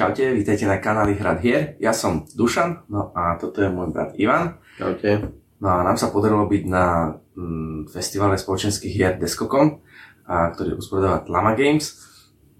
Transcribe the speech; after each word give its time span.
čaute, 0.00 0.32
vítajte 0.32 0.64
na 0.64 0.80
kanáli 0.80 1.12
Hrad 1.12 1.44
hier. 1.44 1.76
Ja 1.76 1.92
som 1.92 2.24
Dušan, 2.32 2.88
no 2.88 3.12
a 3.12 3.36
toto 3.36 3.60
je 3.60 3.68
môj 3.68 3.92
brat 3.92 4.16
Ivan. 4.16 4.56
Čaute. 4.80 5.28
No 5.60 5.76
a 5.76 5.84
nám 5.84 6.00
sa 6.00 6.08
podarilo 6.08 6.48
byť 6.48 6.64
na 6.64 7.20
mm, 7.36 7.92
festivale 7.92 8.40
spoločenských 8.40 8.96
hier 8.96 9.20
Descocom, 9.20 9.84
a, 10.24 10.56
ktorý 10.56 10.80
usporiadáva 10.80 11.28
Tlama 11.28 11.52
Games. 11.52 12.00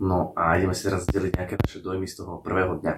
No 0.05 0.37
a 0.37 0.61
ideme 0.61 0.77
si 0.77 0.85
teraz 0.85 1.09
zdeliť 1.09 1.33
nejaké 1.33 1.55
naše 1.57 1.81
dojmy 1.81 2.05
z 2.05 2.21
toho 2.21 2.45
prvého 2.45 2.77
dňa. 2.77 2.95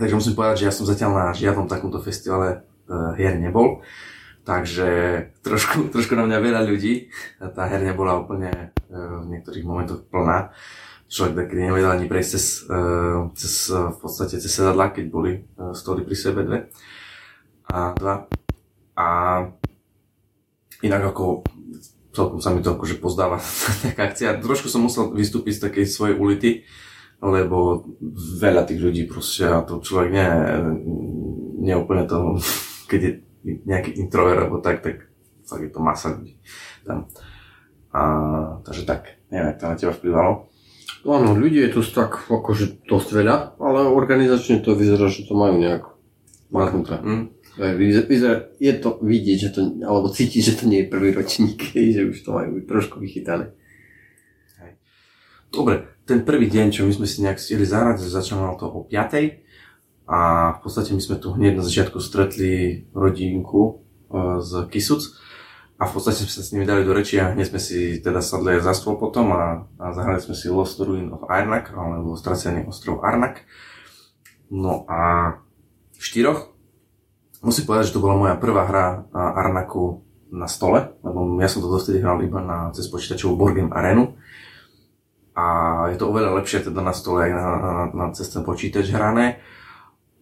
Takže 0.00 0.16
musím 0.16 0.32
povedať, 0.32 0.64
že 0.64 0.66
ja 0.72 0.72
som 0.72 0.88
zatiaľ 0.88 1.10
na 1.12 1.26
žiadnom 1.36 1.68
takomto 1.68 2.00
festivale 2.00 2.64
uh, 2.88 3.12
hier 3.20 3.36
nebol. 3.36 3.84
Takže 4.48 4.88
trošku, 5.44 5.92
trošku 5.92 6.16
na 6.16 6.24
mňa 6.24 6.38
veľa 6.40 6.62
ľudí. 6.64 7.12
Tá 7.36 7.68
herňa 7.68 7.92
bola 7.92 8.16
úplne 8.16 8.72
uh, 8.88 9.28
v 9.28 9.36
niektorých 9.36 9.68
momentoch 9.68 10.08
plná 10.08 10.56
človek 11.10 11.34
taký 11.34 11.58
nevedel 11.58 11.90
ani 11.90 12.06
prejsť 12.06 12.30
cez, 12.30 12.44
uh, 12.70 13.26
cez, 13.34 13.66
uh, 13.74 13.90
v 13.90 13.98
podstate 13.98 14.38
cez 14.38 14.46
sedadla, 14.46 14.94
keď 14.94 15.04
boli 15.10 15.42
uh, 15.58 15.74
stoly 15.74 16.06
pri 16.06 16.16
sebe 16.16 16.46
dve 16.46 16.70
a 17.66 17.90
dva. 17.98 18.30
A 18.94 19.06
inak 20.86 21.02
ako 21.10 21.42
celkom 22.14 22.38
sa 22.38 22.54
mi 22.54 22.62
to 22.62 22.78
akože 22.78 23.02
pozdáva 23.02 23.42
taká 23.84 24.14
akcia. 24.14 24.38
Trošku 24.38 24.70
som 24.70 24.86
musel 24.86 25.10
vystúpiť 25.10 25.58
z 25.58 25.64
takej 25.66 25.84
svojej 25.90 26.14
ulity, 26.14 26.50
lebo 27.20 27.90
veľa 28.38 28.70
tých 28.70 28.80
ľudí 28.80 29.02
proste 29.10 29.50
a 29.50 29.66
to 29.66 29.82
človek 29.82 30.14
nie, 30.14 30.28
nie 31.66 31.74
úplne 31.74 32.06
to, 32.06 32.38
keď 32.90 33.00
je 33.02 33.12
nejaký 33.66 33.98
introvert 33.98 34.46
alebo 34.46 34.62
tak, 34.62 34.84
tak 34.84 35.10
fakt 35.42 35.64
je 35.66 35.72
to 35.74 35.80
masa 35.82 36.14
ľudí 36.14 36.38
tam. 36.86 37.10
A, 37.90 38.02
takže 38.62 38.86
tak, 38.86 39.18
neviem, 39.34 39.58
to 39.58 39.66
na 39.66 39.74
teba 39.74 39.90
vplyvalo. 39.90 40.49
Áno, 41.00 41.32
ľudí 41.32 41.64
je 41.64 41.72
tu 41.72 41.80
tak 41.80 42.28
akože 42.28 42.84
dosť 42.84 43.08
veľa, 43.16 43.36
ale 43.56 43.88
organizačne 43.88 44.60
to 44.60 44.76
vyzerá, 44.76 45.08
že 45.08 45.24
to 45.24 45.32
majú 45.32 45.56
nejak 45.56 45.88
maknuté. 46.52 47.00
Mm. 47.00 47.24
Vyzerá, 47.56 48.52
je 48.60 48.72
to 48.76 49.00
vidieť, 49.00 49.38
že 49.40 49.50
to, 49.56 49.60
alebo 49.80 50.12
cítiť, 50.12 50.42
že 50.44 50.56
to 50.60 50.64
nie 50.68 50.84
je 50.84 50.92
prvý 50.92 51.16
ročník, 51.16 51.72
že 51.96 52.04
už 52.04 52.18
to 52.20 52.30
majú 52.36 52.60
trošku 52.68 53.00
vychytané. 53.00 53.56
Dobre, 55.50 55.90
ten 56.06 56.22
prvý 56.22 56.46
deň, 56.46 56.70
čo 56.70 56.86
my 56.86 56.94
sme 56.94 57.10
si 57.10 57.26
nejak 57.26 57.42
stihli 57.42 57.66
zahrať, 57.66 58.06
začalo 58.06 58.54
to 58.54 58.70
o 58.70 58.86
5. 58.86 59.50
A 60.10 60.18
v 60.54 60.58
podstate 60.62 60.94
my 60.94 61.02
sme 61.02 61.18
tu 61.18 61.34
hneď 61.34 61.58
na 61.58 61.66
začiatku 61.66 62.02
stretli 62.02 62.82
rodinku 62.94 63.62
e, 64.10 64.42
z 64.42 64.66
Kisuc 64.66 65.06
a 65.80 65.88
v 65.88 65.92
podstate 65.96 66.20
sme 66.20 66.28
sa 66.28 66.44
s 66.44 66.52
nimi 66.52 66.68
dali 66.68 66.84
do 66.84 66.92
reči 66.92 67.16
a 67.16 67.32
hneď 67.32 67.56
sme 67.56 67.60
si 67.60 68.04
teda 68.04 68.20
sadli 68.20 68.60
za 68.60 68.76
stôl 68.76 69.00
potom 69.00 69.32
a, 69.32 69.64
a 69.80 69.96
zahrali 69.96 70.20
sme 70.20 70.36
si 70.36 70.52
Lost 70.52 70.76
Ruin 70.76 71.08
of 71.08 71.24
Arnak, 71.24 71.72
alebo 71.72 72.20
Stracený 72.20 72.68
ostrov 72.68 73.00
Arnak. 73.00 73.48
No 74.52 74.84
a 74.84 75.32
v 75.96 76.02
štyroch 76.04 76.52
musím 77.40 77.64
povedať, 77.64 77.88
že 77.88 77.96
to 77.96 78.04
bola 78.04 78.20
moja 78.20 78.36
prvá 78.36 78.68
hra 78.68 79.08
Arnaku 79.16 80.04
na 80.28 80.44
stole, 80.44 80.92
lebo 81.00 81.40
ja 81.40 81.48
som 81.48 81.64
to 81.64 81.72
dostali 81.72 81.96
hral 81.96 82.20
iba 82.20 82.44
na, 82.44 82.68
cez 82.76 82.84
počítačovú 82.92 83.40
Borgem 83.40 83.72
Arenu. 83.72 84.20
A 85.32 85.44
je 85.88 85.96
to 85.96 86.12
oveľa 86.12 86.36
lepšie 86.44 86.68
teda 86.68 86.84
na 86.84 86.92
stole 86.92 87.24
aj 87.24 87.32
na, 87.32 87.46
na, 87.56 87.72
na 87.88 88.06
cez 88.12 88.28
ten 88.28 88.44
počítač 88.44 88.92
hrané 88.92 89.40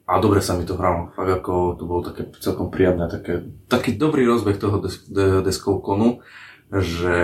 a 0.09 0.17
dobre 0.25 0.41
sa 0.41 0.57
mi 0.57 0.65
to 0.65 0.81
hralo. 0.81 1.13
Fakt 1.13 1.45
ako 1.45 1.77
to 1.77 1.85
bolo 1.85 2.01
také 2.01 2.33
celkom 2.41 2.73
príjemné, 2.73 3.13
také, 3.13 3.45
taký 3.69 4.01
dobrý 4.01 4.25
rozbeh 4.25 4.57
toho 4.57 4.81
des, 4.81 5.05
de, 5.05 5.45
deskovkonu, 5.45 6.25
že 6.73 7.17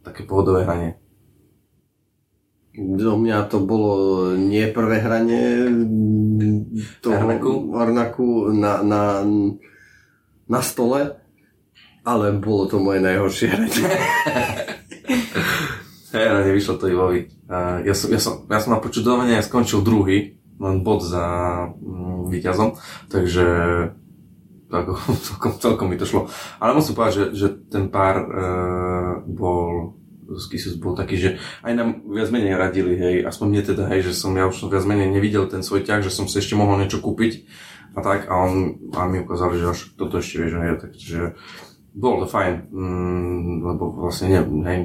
také 0.00 0.24
pohodové 0.24 0.64
hranie. 0.64 0.96
Do 2.76 3.20
mňa 3.20 3.52
to 3.52 3.60
bolo 3.60 3.92
nie 4.32 4.64
prvé 4.72 5.00
hranie 5.04 5.68
toho 7.04 7.16
Arnaku, 7.20 7.52
Arnaku 7.76 8.28
na, 8.52 8.80
na, 8.80 9.20
na 10.48 10.60
stole, 10.64 11.20
ale 12.00 12.32
bolo 12.36 12.64
to 12.64 12.80
moje 12.80 13.04
najhoršie 13.04 13.46
hranie. 13.52 13.84
Hej, 16.16 16.48
nevyšlo 16.48 16.80
to 16.80 16.88
Ivovi. 16.88 17.28
Ja 17.84 17.92
som, 17.92 18.08
ja, 18.08 18.20
som, 18.20 18.48
ja 18.48 18.60
som 18.60 18.72
na 18.72 18.80
počudovanie 18.80 19.36
skončil 19.44 19.84
druhý, 19.84 20.35
len 20.56 20.76
bod 20.80 21.04
za 21.04 21.26
mm, 21.68 22.32
víťazom, 22.32 22.76
takže 23.12 23.46
tak, 24.66 24.84
celkom, 25.26 25.52
celkom 25.62 25.86
mi 25.90 25.96
to 26.00 26.08
šlo. 26.08 26.28
Ale 26.58 26.74
musím 26.74 26.98
povedať, 26.98 27.14
že, 27.14 27.24
že 27.36 27.48
ten 27.70 27.88
pár 27.88 28.16
e, 28.18 28.26
bol 29.26 29.94
z 30.26 30.44
Kisus 30.50 30.74
bol 30.74 30.98
taký, 30.98 31.14
že 31.14 31.30
aj 31.62 31.72
nám 31.78 32.02
viac 32.10 32.34
menej 32.34 32.58
radili, 32.58 32.98
hej, 32.98 33.16
aspoň 33.22 33.46
mne 33.46 33.62
teda, 33.62 33.84
hej, 33.86 34.10
že 34.10 34.12
som 34.18 34.34
ja 34.34 34.50
už 34.50 34.66
viac 34.66 34.82
menej 34.82 35.14
nevidel 35.14 35.46
ten 35.46 35.62
svoj 35.62 35.86
ťah, 35.86 36.02
že 36.02 36.10
som 36.10 36.26
si 36.26 36.42
ešte 36.42 36.58
mohol 36.58 36.82
niečo 36.82 36.98
kúpiť 36.98 37.46
a 37.94 38.02
tak. 38.02 38.26
A 38.26 38.34
on 38.34 38.74
a 38.98 39.06
mi 39.06 39.22
ukázali, 39.22 39.62
že 39.62 39.70
až 39.70 39.80
toto 39.94 40.18
ešte 40.18 40.42
vieš, 40.42 40.58
hej, 40.58 40.74
takže 40.82 41.18
bolo 41.96 42.26
to 42.26 42.28
fajn, 42.28 42.54
mm, 42.74 43.52
lebo 43.64 43.84
vlastne 44.02 44.34
ne, 44.34 44.40
hej, 44.66 44.78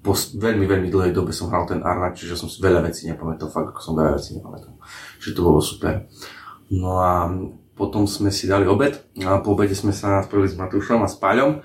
po 0.00 0.16
veľmi, 0.16 0.64
veľmi 0.64 0.88
dlhej 0.88 1.12
dobe 1.12 1.32
som 1.32 1.52
hral 1.52 1.68
ten 1.68 1.84
Arnak, 1.84 2.16
čiže 2.16 2.36
som 2.36 2.48
si 2.48 2.64
veľa 2.64 2.80
vecí 2.80 3.04
nepamätal, 3.04 3.52
fakt 3.52 3.76
ako 3.76 3.80
som 3.84 3.94
veľa 3.96 4.16
vecí 4.16 4.32
nepamätal. 4.32 4.72
Čiže 5.20 5.36
to 5.36 5.44
bolo 5.44 5.60
super. 5.60 6.08
No 6.72 7.00
a 7.04 7.28
potom 7.76 8.08
sme 8.08 8.32
si 8.32 8.48
dali 8.48 8.64
obed 8.64 8.96
a 9.24 9.44
po 9.44 9.52
obede 9.52 9.76
sme 9.76 9.92
sa 9.92 10.24
spojili 10.24 10.48
s 10.48 10.56
Matúšom 10.56 11.04
a 11.04 11.08
s 11.08 11.20
Páľom 11.20 11.60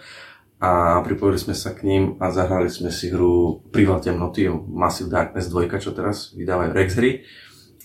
a 0.59 0.99
pripojili 1.03 1.39
sme 1.39 1.55
sa 1.55 1.71
k 1.71 1.87
ním 1.87 2.03
a 2.19 2.31
zahrali 2.31 2.67
sme 2.67 2.91
si 2.91 3.11
hru 3.11 3.63
Príval 3.71 4.03
temnoty, 4.03 4.51
Massive 4.51 5.11
Darkness 5.11 5.47
2, 5.51 5.71
čo 5.79 5.95
teraz 5.95 6.35
vydávajú 6.35 6.71
Rex 6.75 6.89
hry. 6.99 7.23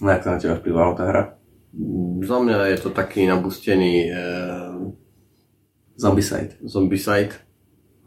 No 0.03 0.11
jak 0.11 0.23
to 0.27 0.29
na 0.35 0.39
teba 0.39 0.59
vplyvalo 0.59 0.93
tá 0.99 1.05
hra? 1.07 1.23
Za 2.27 2.37
mňa 2.43 2.75
je 2.75 2.79
to 2.83 2.91
taký 2.91 3.31
nabustený 3.31 4.11
eh, 4.11 4.75
Zombicide. 5.95 6.59
Zombicide. 6.67 7.39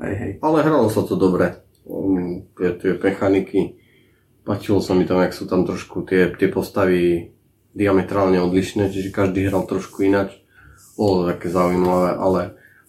Hej, 0.04 0.16
hej. 0.20 0.32
Ale 0.44 0.66
hralo 0.66 0.92
sa 0.92 1.08
to 1.08 1.16
dobre 1.16 1.63
um, 1.88 2.48
tie, 2.58 2.70
tie 2.78 2.92
mechaniky. 2.98 3.80
Pačilo 4.44 4.84
sa 4.84 4.92
mi 4.92 5.08
tam, 5.08 5.24
jak 5.24 5.32
sú 5.32 5.48
tam 5.48 5.64
trošku 5.64 6.04
tie, 6.04 6.28
tie 6.36 6.52
postavy 6.52 7.32
diametrálne 7.74 8.38
odlišné, 8.44 8.92
čiže 8.92 9.16
každý 9.16 9.48
hral 9.48 9.64
trošku 9.66 10.04
ináč. 10.04 10.36
Bolo 10.94 11.26
také 11.26 11.50
zaujímavé, 11.50 12.20
ale 12.20 12.42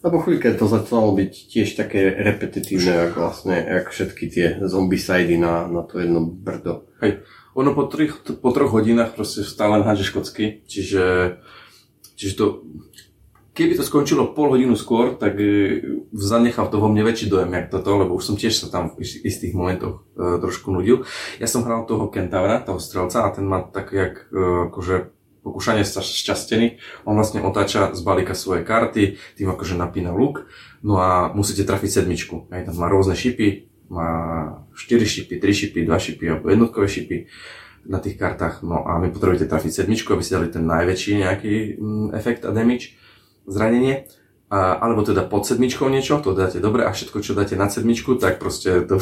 a 0.05 0.13
po 0.13 0.21
chvíľke 0.21 0.53
to 0.53 0.69
začalo 0.69 1.17
byť 1.17 1.33
tiež 1.49 1.81
také 1.81 2.13
repetitívne, 2.13 3.09
ako 3.09 3.25
vlastne, 3.25 3.57
jak 3.57 3.89
všetky 3.89 4.25
tie 4.29 4.47
zombicidy 4.61 5.33
na, 5.41 5.65
na 5.65 5.81
to 5.81 5.97
jedno 5.97 6.21
brdo. 6.21 6.85
Hej. 7.01 7.25
Ono 7.57 7.73
po, 7.73 7.89
tri, 7.89 8.13
po 8.13 8.49
troch 8.53 8.69
hodinách 8.69 9.17
proste 9.17 9.41
stále 9.41 9.81
hádžeš 9.81 10.13
kocky, 10.13 10.61
čiže, 10.69 11.39
čiže 12.13 12.33
to 12.37 12.45
Keby 13.55 13.79
to 13.79 13.87
skončilo 13.87 14.35
pol 14.35 14.51
hodinu 14.51 14.75
skôr, 14.75 15.15
tak 15.15 15.39
e, 15.39 15.79
zanechal 16.11 16.67
to 16.67 16.75
vo 16.75 16.91
mne 16.91 17.07
väčší 17.07 17.31
dojem, 17.31 17.55
jak 17.55 17.71
toto, 17.71 17.95
lebo 17.95 18.19
už 18.19 18.27
som 18.27 18.35
tiež 18.35 18.51
sa 18.51 18.67
tam 18.67 18.91
v 18.91 19.07
istých 19.07 19.55
momentoch 19.55 20.03
e, 20.11 20.43
trošku 20.43 20.75
nudil. 20.75 21.07
Ja 21.39 21.47
som 21.47 21.63
hral 21.63 21.87
toho 21.87 22.11
kentaura, 22.11 22.59
toho 22.59 22.83
strelca 22.83 23.23
a 23.23 23.31
ten 23.31 23.47
má 23.47 23.63
tak, 23.63 23.95
jak 23.95 24.27
e, 24.27 24.67
akože 24.67 25.15
pokúšanie 25.47 25.87
sa 25.87 26.03
šťastený. 26.03 26.83
On 27.07 27.15
vlastne 27.15 27.39
otáča 27.47 27.95
z 27.95 28.03
balíka 28.03 28.35
svoje 28.35 28.67
karty, 28.67 29.15
tým 29.39 29.47
akože 29.47 29.79
napína 29.79 30.11
luk, 30.11 30.51
no 30.83 30.99
a 30.99 31.31
musíte 31.31 31.63
trafiť 31.63 32.03
sedmičku. 32.03 32.51
Aj 32.51 32.59
tam 32.67 32.75
má 32.75 32.91
rôzne 32.91 33.15
šipy, 33.15 33.71
má 33.87 34.11
4 34.75 34.99
šipy, 34.99 35.39
3 35.39 35.47
šipy, 35.63 35.79
2 35.87 35.95
šipy 35.95 36.25
alebo 36.27 36.51
jednotkové 36.51 36.91
šipy 36.91 37.31
na 37.87 38.03
tých 38.03 38.19
kartách. 38.19 38.67
No 38.67 38.83
a 38.83 38.99
vy 38.99 39.15
potrebujete 39.15 39.47
trafiť 39.47 39.85
sedmičku, 39.85 40.11
aby 40.11 40.25
ste 40.27 40.43
dali 40.43 40.51
ten 40.51 40.67
najväčší 40.67 41.23
nejaký 41.23 41.53
mm, 41.79 42.07
efekt 42.17 42.43
a 42.43 42.51
damage 42.51 43.04
zranenie, 43.45 44.09
a, 44.45 44.77
alebo 44.77 45.01
teda 45.01 45.25
pod 45.25 45.43
sedmičkou 45.49 45.89
niečo, 45.89 46.21
to 46.21 46.37
dáte 46.37 46.61
dobre 46.61 46.85
a 46.85 46.93
všetko, 46.93 47.17
čo 47.25 47.33
dáte 47.33 47.57
na 47.57 47.65
sedmičku, 47.65 48.21
tak 48.21 48.37
proste 48.37 48.85
to 48.85 49.01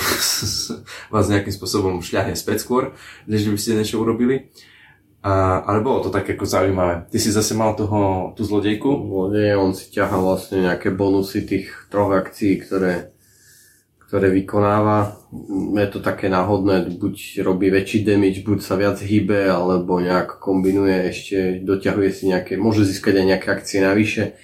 vás 1.14 1.26
nejakým 1.28 1.52
spôsobom 1.52 2.00
šľahne 2.00 2.34
späť 2.34 2.64
skôr, 2.64 2.96
než 3.28 3.46
by 3.48 3.60
ste 3.60 3.78
niečo 3.78 4.00
urobili. 4.00 4.50
A, 5.24 5.64
ale 5.64 5.80
bolo 5.80 6.04
to 6.04 6.12
tak 6.12 6.28
ako 6.28 6.44
zaujímavé. 6.44 7.08
Ty 7.08 7.18
si 7.20 7.32
zase 7.32 7.56
mal 7.56 7.80
toho, 7.80 8.32
tú 8.36 8.44
zlodejku? 8.44 9.08
Zlodej, 9.08 9.56
on 9.56 9.72
si 9.72 9.88
ťaha 9.88 10.20
vlastne 10.20 10.68
nejaké 10.68 10.92
bonusy 10.92 11.48
tých 11.48 11.72
troch 11.88 12.12
akcií, 12.12 12.60
ktoré, 12.60 13.13
ktoré 14.14 14.30
vykonáva. 14.30 15.18
Je 15.74 15.90
to 15.90 15.98
také 16.06 16.30
náhodné, 16.30 16.86
buď 17.02 17.42
robí 17.42 17.74
väčší 17.74 18.06
damage, 18.06 18.46
buď 18.46 18.62
sa 18.62 18.78
viac 18.78 19.02
hýbe, 19.02 19.50
alebo 19.50 19.98
nejak 19.98 20.38
kombinuje 20.38 21.10
ešte, 21.10 21.66
doťahuje 21.66 22.10
si 22.14 22.30
nejaké, 22.30 22.62
môže 22.62 22.86
získať 22.86 23.18
aj 23.18 23.26
nejaké 23.26 23.48
akcie 23.50 23.82
navyše 23.82 24.38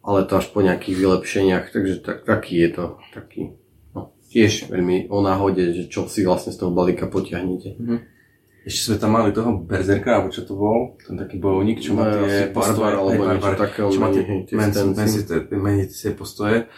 ale 0.00 0.24
to 0.24 0.40
až 0.40 0.46
po 0.52 0.64
nejakých 0.64 0.96
vylepšeniach, 0.96 1.64
takže 1.72 1.94
tak, 2.00 2.24
taký 2.24 2.64
je 2.64 2.70
to, 2.72 2.84
taký, 3.12 3.40
no, 3.92 4.16
tiež 4.32 4.72
veľmi 4.72 5.12
o 5.12 5.20
náhode, 5.20 5.76
že 5.76 5.92
čo 5.92 6.08
si 6.08 6.24
vlastne 6.24 6.56
z 6.56 6.60
toho 6.64 6.72
balíka 6.72 7.04
potiahnete. 7.04 7.76
Mm-hmm. 7.76 7.98
Ešte 8.60 8.92
sme 8.92 8.96
tam 9.00 9.16
mali 9.16 9.32
toho 9.32 9.56
Berzerka, 9.56 10.20
alebo 10.20 10.28
čo 10.32 10.44
to 10.44 10.52
bol, 10.56 10.96
ten 11.00 11.16
taký 11.16 11.40
bojovník, 11.40 11.80
čo 11.80 11.96
má 11.96 12.12
no, 12.12 12.28
tie 12.28 12.52
postoje, 12.52 12.92
alebo 12.92 13.20
niečo 13.24 13.56
takého, 13.56 13.88
čo 13.88 14.00
má 14.00 14.08
tie 14.12 14.24
postoje. 16.12 16.68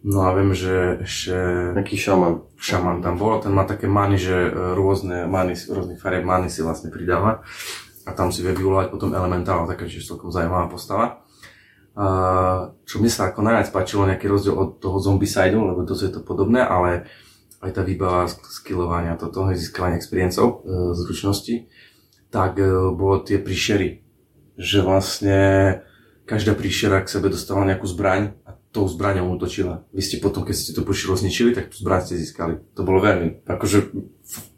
No 0.00 0.24
a 0.24 0.32
viem, 0.32 0.56
že 0.56 1.04
ešte... 1.04 1.36
Taký 1.76 1.96
šaman. 2.00 2.56
Šaman 2.56 3.04
tam 3.04 3.20
bol, 3.20 3.36
ten 3.44 3.52
má 3.52 3.68
také 3.68 3.84
many, 3.84 4.16
že 4.16 4.32
e, 4.32 4.50
rôzne 4.72 5.28
many, 5.28 5.52
rôznych 5.52 6.00
farieb 6.00 6.24
many 6.24 6.48
si 6.48 6.64
vlastne 6.64 6.88
pridáva. 6.88 7.44
A 8.08 8.16
tam 8.16 8.32
si 8.32 8.40
vie 8.40 8.56
vyvolať 8.56 8.88
potom 8.88 9.12
elementál, 9.12 9.68
taká 9.68 9.84
čiže 9.84 10.16
celkom 10.16 10.32
zaujímavá 10.32 10.72
postava. 10.72 11.20
A 12.00 12.06
čo 12.88 12.96
mi 12.96 13.12
sa 13.12 13.28
ako 13.28 13.44
najviac 13.44 13.68
páčilo, 13.76 14.08
nejaký 14.08 14.24
rozdiel 14.24 14.56
od 14.56 14.80
toho 14.80 14.96
zombicide, 15.04 15.52
lebo 15.52 15.84
to 15.84 15.92
je 15.92 16.08
to 16.08 16.24
podobné, 16.24 16.64
ale 16.64 17.04
aj 17.60 17.76
tá 17.76 17.84
výbava 17.84 18.24
skillovania, 18.24 19.20
toto 19.20 19.52
získavanie 19.52 20.00
experiencov, 20.00 20.64
e, 20.64 20.96
zručnosti, 20.96 21.68
tak 22.32 22.56
e, 22.56 22.64
bolo 22.96 23.20
tie 23.20 23.36
príšery. 23.36 24.00
Že 24.56 24.78
vlastne 24.80 25.38
každá 26.24 26.56
príšera 26.56 27.04
k 27.04 27.12
sebe 27.12 27.28
dostala 27.28 27.68
nejakú 27.68 27.84
zbraň 27.84 28.39
tou 28.70 28.86
zbraňou 28.86 29.34
útočila. 29.34 29.82
Vy 29.90 30.02
ste 30.02 30.16
potom, 30.22 30.46
keď 30.46 30.54
ste 30.54 30.72
to 30.74 30.86
pošilo 30.86 31.18
zničili, 31.18 31.50
tak 31.50 31.74
tú 31.74 31.82
zbraň 31.82 32.00
ste 32.06 32.22
získali. 32.22 32.62
To 32.78 32.86
bolo 32.86 33.02
veľmi, 33.02 33.42
akože 33.42 33.78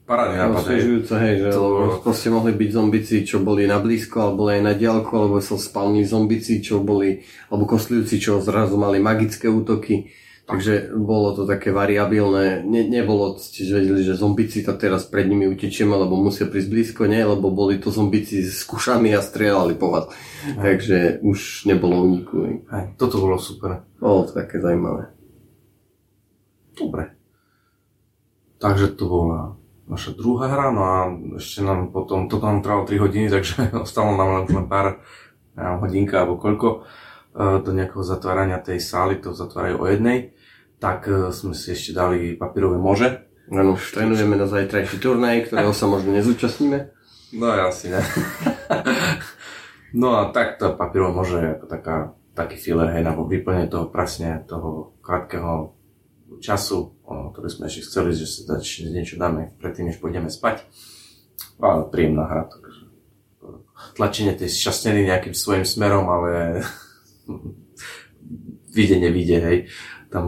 parádny 0.04 0.36
nápad. 0.36 0.62
Osviežujúce, 0.68 1.14
hej, 1.16 1.34
že 1.40 1.48
to 1.56 1.64
proste 2.04 2.28
mohli 2.28 2.52
byť 2.52 2.70
zombici, 2.76 3.16
čo 3.24 3.40
boli 3.40 3.64
na 3.64 3.80
blízko, 3.80 4.16
alebo 4.20 4.44
boli 4.44 4.60
aj 4.60 4.62
na 4.68 4.74
diálku, 4.76 5.12
alebo 5.16 5.40
sa 5.40 5.56
spalní 5.56 6.04
zombici, 6.04 6.60
čo 6.60 6.84
boli, 6.84 7.24
alebo 7.48 7.64
kostlivci, 7.64 8.20
čo 8.20 8.42
zrazu 8.44 8.76
mali 8.76 9.00
magické 9.00 9.48
útoky. 9.48 10.12
Takže 10.42 10.90
bolo 10.98 11.38
to 11.38 11.46
také 11.46 11.70
variabilné, 11.70 12.66
ne, 12.66 12.82
nebolo, 12.82 13.38
ste 13.38 13.62
vedeli, 13.62 14.02
že 14.02 14.18
zombici 14.18 14.66
to 14.66 14.74
teraz 14.74 15.06
pred 15.06 15.30
nimi 15.30 15.46
utečieme, 15.46 15.94
lebo 15.94 16.18
musia 16.18 16.50
prísť 16.50 16.68
blízko, 16.68 17.06
nie, 17.06 17.22
lebo 17.22 17.54
boli 17.54 17.78
to 17.78 17.94
zombici 17.94 18.42
s 18.42 18.66
kušami 18.66 19.14
a 19.14 19.22
strieľali 19.22 19.78
po 19.78 19.94
vás. 19.94 20.10
Takže 20.58 21.22
už 21.22 21.70
nebolo 21.70 22.02
uniku. 22.02 22.66
Aj, 22.74 22.90
toto 22.98 23.22
bolo 23.22 23.38
super. 23.38 23.86
Bolo 24.02 24.26
to 24.26 24.34
také 24.34 24.58
zaujímavé. 24.58 25.14
Dobre. 26.74 27.14
Takže 28.58 28.98
to 28.98 29.04
bola 29.06 29.40
naša 29.86 30.10
druhá 30.18 30.50
hra, 30.50 30.74
no 30.74 30.82
a 30.82 30.96
ešte 31.38 31.62
nám 31.62 31.94
potom, 31.94 32.26
toto 32.26 32.50
nám 32.50 32.66
trvalo 32.66 32.82
3 32.82 32.98
hodiny, 32.98 33.26
takže 33.30 33.54
ostalo 33.86 34.18
nám 34.18 34.50
len, 34.50 34.66
pár 34.66 34.98
hodinka 35.54 36.24
alebo 36.24 36.40
koľko 36.40 36.88
do 37.36 37.70
nejakého 37.72 38.04
zatvárania 38.04 38.60
tej 38.60 38.80
sály, 38.80 39.16
to 39.16 39.32
zatvárajú 39.32 39.80
o 39.80 39.86
jednej, 39.88 40.36
tak 40.76 41.08
e, 41.08 41.32
sme 41.32 41.56
si 41.56 41.72
ešte 41.72 41.96
dali 41.96 42.36
papírové 42.36 42.76
može. 42.76 43.24
Áno, 43.48 43.76
už 43.76 43.96
trénujeme 43.96 44.36
na 44.36 44.44
zajtrajší 44.44 45.00
turnaj, 45.00 45.48
ktorého 45.48 45.72
sa 45.72 45.88
možno 45.88 46.12
nezúčastníme. 46.12 46.92
No 47.32 47.46
asi 47.48 47.88
ne. 47.88 48.00
no 50.00 50.20
a 50.20 50.28
tak 50.34 50.60
to 50.60 50.76
papírové 50.76 51.12
može 51.16 51.36
je 51.40 51.48
ako 51.56 51.66
taká, 51.66 51.96
taký 52.36 52.56
filler, 52.60 52.92
hej, 52.92 53.02
na 53.04 53.16
vyplnenie 53.16 53.72
toho 53.72 53.88
presne, 53.88 54.44
toho 54.44 54.92
krátkeho 55.00 55.72
času, 56.40 56.96
o, 57.04 57.32
ktorý 57.32 57.48
sme 57.48 57.68
ešte 57.68 57.88
chceli, 57.88 58.16
že 58.16 58.26
si 58.28 58.40
dať 58.44 58.62
niečo 58.92 59.16
dáme 59.16 59.52
predtým, 59.60 59.88
než 59.88 60.00
pôjdeme 60.00 60.28
spať. 60.28 60.64
Ale 61.60 61.88
príjemná 61.88 62.24
hra, 62.28 62.48
takže 62.48 62.92
tlačenie 63.94 64.34
tej 64.34 64.48
šťastneny 64.48 65.08
nejakým 65.08 65.34
svojim 65.36 65.66
smerom, 65.66 66.08
ale 66.08 66.62
vyjde, 68.72 68.96
nevyjde, 69.00 69.38
hej. 69.40 69.58
Tam 70.12 70.26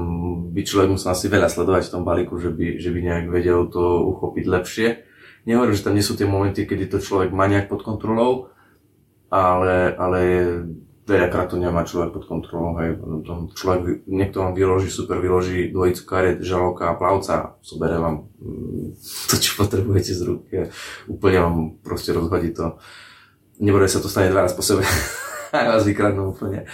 by 0.53 0.61
človek 0.65 0.97
musel 0.97 1.13
asi 1.13 1.29
veľa 1.29 1.49
sledovať 1.49 1.89
v 1.89 1.93
tom 1.93 2.05
balíku, 2.09 2.41
že 2.41 2.49
by, 2.49 2.81
že 2.81 2.89
by 2.89 3.01
nejak 3.05 3.27
vedel 3.29 3.69
to 3.69 4.05
uchopiť 4.17 4.45
lepšie. 4.49 4.89
Nehovorím, 5.45 5.77
že 5.77 5.85
tam 5.85 5.97
nie 5.97 6.05
sú 6.05 6.17
tie 6.17 6.25
momenty, 6.25 6.65
kedy 6.65 6.89
to 6.89 7.05
človek 7.05 7.29
má 7.29 7.45
nejak 7.45 7.69
pod 7.69 7.85
kontrolou, 7.85 8.49
ale, 9.29 9.93
ale 9.93 10.21
veľakrát 11.05 11.53
to 11.53 11.61
nemá 11.61 11.85
človek 11.85 12.17
pod 12.17 12.25
kontrolou, 12.25 12.81
hej. 12.81 12.97
Tom 13.29 13.53
človek, 13.53 14.09
niekto 14.09 14.41
vám 14.41 14.57
vyloží, 14.57 14.89
super 14.89 15.21
vyloží 15.21 15.69
dvojicu 15.69 16.03
karet, 16.09 16.39
žalovka 16.41 16.89
a 16.89 16.97
plavca, 16.97 17.61
sobere 17.61 18.01
vám 18.01 18.25
mm, 18.41 18.97
to, 19.29 19.37
čo 19.37 19.61
potrebujete 19.61 20.17
z 20.17 20.23
ruky. 20.25 20.53
Úplne 21.13 21.39
vám 21.45 21.57
proste 21.85 22.17
rozhodí 22.17 22.57
to. 22.57 22.81
Nebude 23.61 23.87
sa 23.87 24.01
to 24.01 24.09
stane 24.09 24.33
dva 24.33 24.49
raz 24.49 24.57
po 24.57 24.65
sebe. 24.65 24.81
vás 25.75 25.87
vykradnú 25.87 26.35
úplne. 26.35 26.67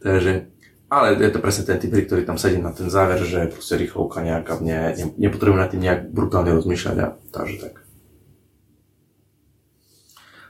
Takže, 0.00 0.48
ale 0.88 1.06
je 1.16 1.32
to 1.32 1.40
presne 1.40 1.68
ten 1.68 1.78
typ 1.80 1.92
ktorý 1.92 2.24
tam 2.24 2.40
sedí 2.40 2.60
na 2.60 2.72
ten 2.72 2.88
záver, 2.88 3.20
že 3.20 3.52
proste 3.52 3.76
rýchlovka 3.76 4.24
nejaká, 4.24 4.60
ne, 4.60 4.96
ne, 4.96 5.06
nepotrebujem 5.28 5.60
nad 5.60 5.70
tým 5.72 5.82
nejak 5.84 6.00
brutálne 6.12 6.52
rozmýšľať 6.56 6.96
a 7.00 7.06
takže 7.32 7.56
tak. 7.60 7.74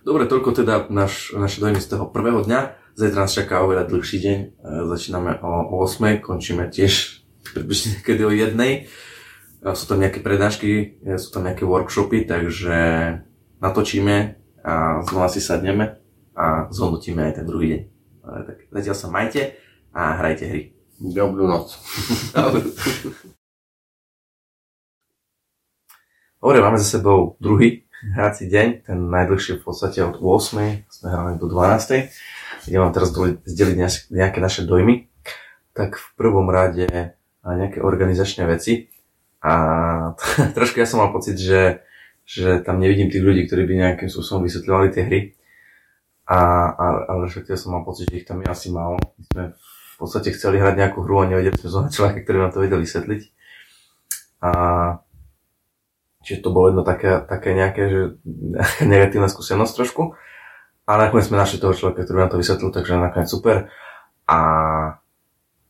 Dobre, 0.03 0.27
toľko 0.27 0.51
teda 0.51 0.91
naš, 0.91 1.31
naše 1.31 1.63
dojmy 1.63 1.79
z 1.79 1.95
toho 1.95 2.11
prvého 2.11 2.43
dňa. 2.43 2.75
Zajtra 2.99 3.23
nás 3.23 3.33
čaká 3.33 3.63
oveľa 3.63 3.87
dlhší 3.87 4.19
deň. 4.19 4.39
E, 4.43 4.47
začíname 4.91 5.39
o, 5.39 5.79
o 5.79 5.87
8, 5.87 6.19
končíme 6.19 6.67
tiež 6.67 7.23
približne 7.55 8.03
niekedy 8.03 8.23
o 8.27 8.35
1. 8.35 8.59
E, 8.59 8.79
sú 9.79 9.85
tam 9.87 10.03
nejaké 10.03 10.19
prednášky, 10.19 10.99
e, 11.07 11.23
sú 11.23 11.31
tam 11.31 11.47
nejaké 11.47 11.63
workshopy, 11.63 12.27
takže 12.27 12.79
natočíme 13.63 14.43
a 14.67 15.07
znova 15.07 15.31
si 15.31 15.39
sadneme 15.39 16.02
a 16.37 16.69
zhodnotíme 16.73 17.23
aj 17.29 17.35
ten 17.41 17.47
druhý 17.47 17.67
deň. 17.69 17.83
Ale 18.23 18.39
tak 18.47 18.59
zatiaľ 18.71 18.97
sa 18.97 19.09
majte 19.11 19.43
a 19.93 20.17
hrajte 20.21 20.45
hry. 20.49 20.73
Dobrú 21.03 21.47
noc. 21.51 21.77
Dobre, 26.43 26.59
máme 26.59 26.75
za 26.79 26.99
sebou 26.99 27.39
druhý 27.39 27.87
hrací 28.03 28.51
deň, 28.51 28.83
ten 28.83 28.99
najdlhší 28.99 29.63
v 29.63 29.63
podstate 29.63 30.03
od 30.03 30.19
8. 30.19 30.91
sme 30.91 31.07
hrali 31.07 31.39
do 31.39 31.47
12. 31.47 32.11
Ja 32.67 32.83
vám 32.83 32.91
teraz 32.91 33.15
zdeliť 33.47 33.77
nejaké 34.11 34.43
naše 34.43 34.67
dojmy. 34.67 35.07
Tak 35.73 35.97
v 35.97 36.07
prvom 36.19 36.51
rade 36.51 37.15
nejaké 37.47 37.79
organizačné 37.79 38.47
veci. 38.51 38.91
A 39.43 39.55
trošku 40.59 40.83
ja 40.83 40.87
som 40.87 41.03
mal 41.03 41.15
pocit, 41.15 41.39
že, 41.39 41.87
že 42.27 42.59
tam 42.63 42.83
nevidím 42.83 43.11
tých 43.11 43.23
ľudí, 43.23 43.47
ktorí 43.47 43.63
by 43.67 43.75
nejakým 43.79 44.09
spôsobom 44.11 44.47
vysvetľovali 44.47 44.89
tie 44.91 45.03
hry. 45.07 45.21
A, 46.23 46.39
a, 46.71 46.87
ale 47.11 47.27
respektíve 47.27 47.59
som 47.59 47.75
mal 47.75 47.83
pocit, 47.83 48.07
že 48.07 48.23
ich 48.23 48.29
tam 48.29 48.39
je 48.41 48.49
asi 48.49 48.71
málo. 48.71 48.97
My 49.19 49.25
sme 49.27 49.43
v 49.59 49.97
podstate 49.99 50.31
chceli 50.35 50.63
hrať 50.63 50.75
nejakú 50.79 51.03
hru 51.03 51.23
a 51.23 51.29
nevedeli 51.29 51.59
sme 51.59 51.71
zohnať 51.71 51.93
človeka, 51.93 52.19
ktorý 52.23 52.37
nám 52.39 52.53
to 52.55 52.63
vedel 52.63 52.79
vysvetliť. 52.79 53.23
A 54.43 54.51
čiže 56.23 56.43
to 56.43 56.55
bolo 56.55 56.71
jedno 56.71 56.83
také, 56.87 57.23
také 57.27 57.55
nejaké, 57.55 57.83
že 57.91 58.01
negatívna 58.93 59.27
skúsenosť 59.27 59.75
trošku. 59.75 60.15
Ale 60.83 61.07
nakoniec 61.07 61.31
sme 61.31 61.39
našli 61.39 61.63
toho 61.63 61.75
človeka, 61.75 62.03
ktorý 62.03 62.27
nám 62.27 62.33
to 62.35 62.41
vysvetlil, 62.43 62.71
takže 62.75 62.99
nakoniec 62.99 63.31
super. 63.31 63.71
A 64.27 64.39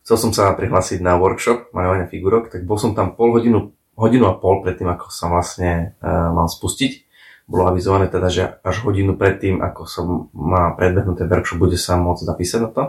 chcel 0.05 0.17
som 0.17 0.31
sa 0.33 0.53
prihlásiť 0.57 1.05
na 1.05 1.21
workshop 1.21 1.73
maľovania 1.77 2.09
figurok, 2.09 2.49
tak 2.49 2.65
bol 2.65 2.81
som 2.81 2.97
tam 2.97 3.13
pol 3.13 3.37
hodinu, 3.37 3.77
hodinu 3.93 4.25
a 4.29 4.37
pol 4.41 4.65
predtým, 4.65 4.89
ako 4.89 5.13
som 5.13 5.33
vlastne 5.33 5.97
uh, 6.01 6.33
mal 6.33 6.49
spustiť 6.49 7.12
bolo 7.53 7.69
avizované 7.69 8.09
teda, 8.09 8.33
že 8.33 8.43
až 8.65 8.89
hodinu 8.89 9.13
predtým, 9.13 9.61
ako 9.61 9.85
som 9.85 10.07
má 10.33 10.73
predbehnúť 10.73 11.21
ten 11.21 11.29
workshop, 11.29 11.61
bude 11.61 11.77
sa 11.77 12.01
môcť 12.01 12.25
zapísať 12.25 12.61
na 12.65 12.71
to. 12.73 12.83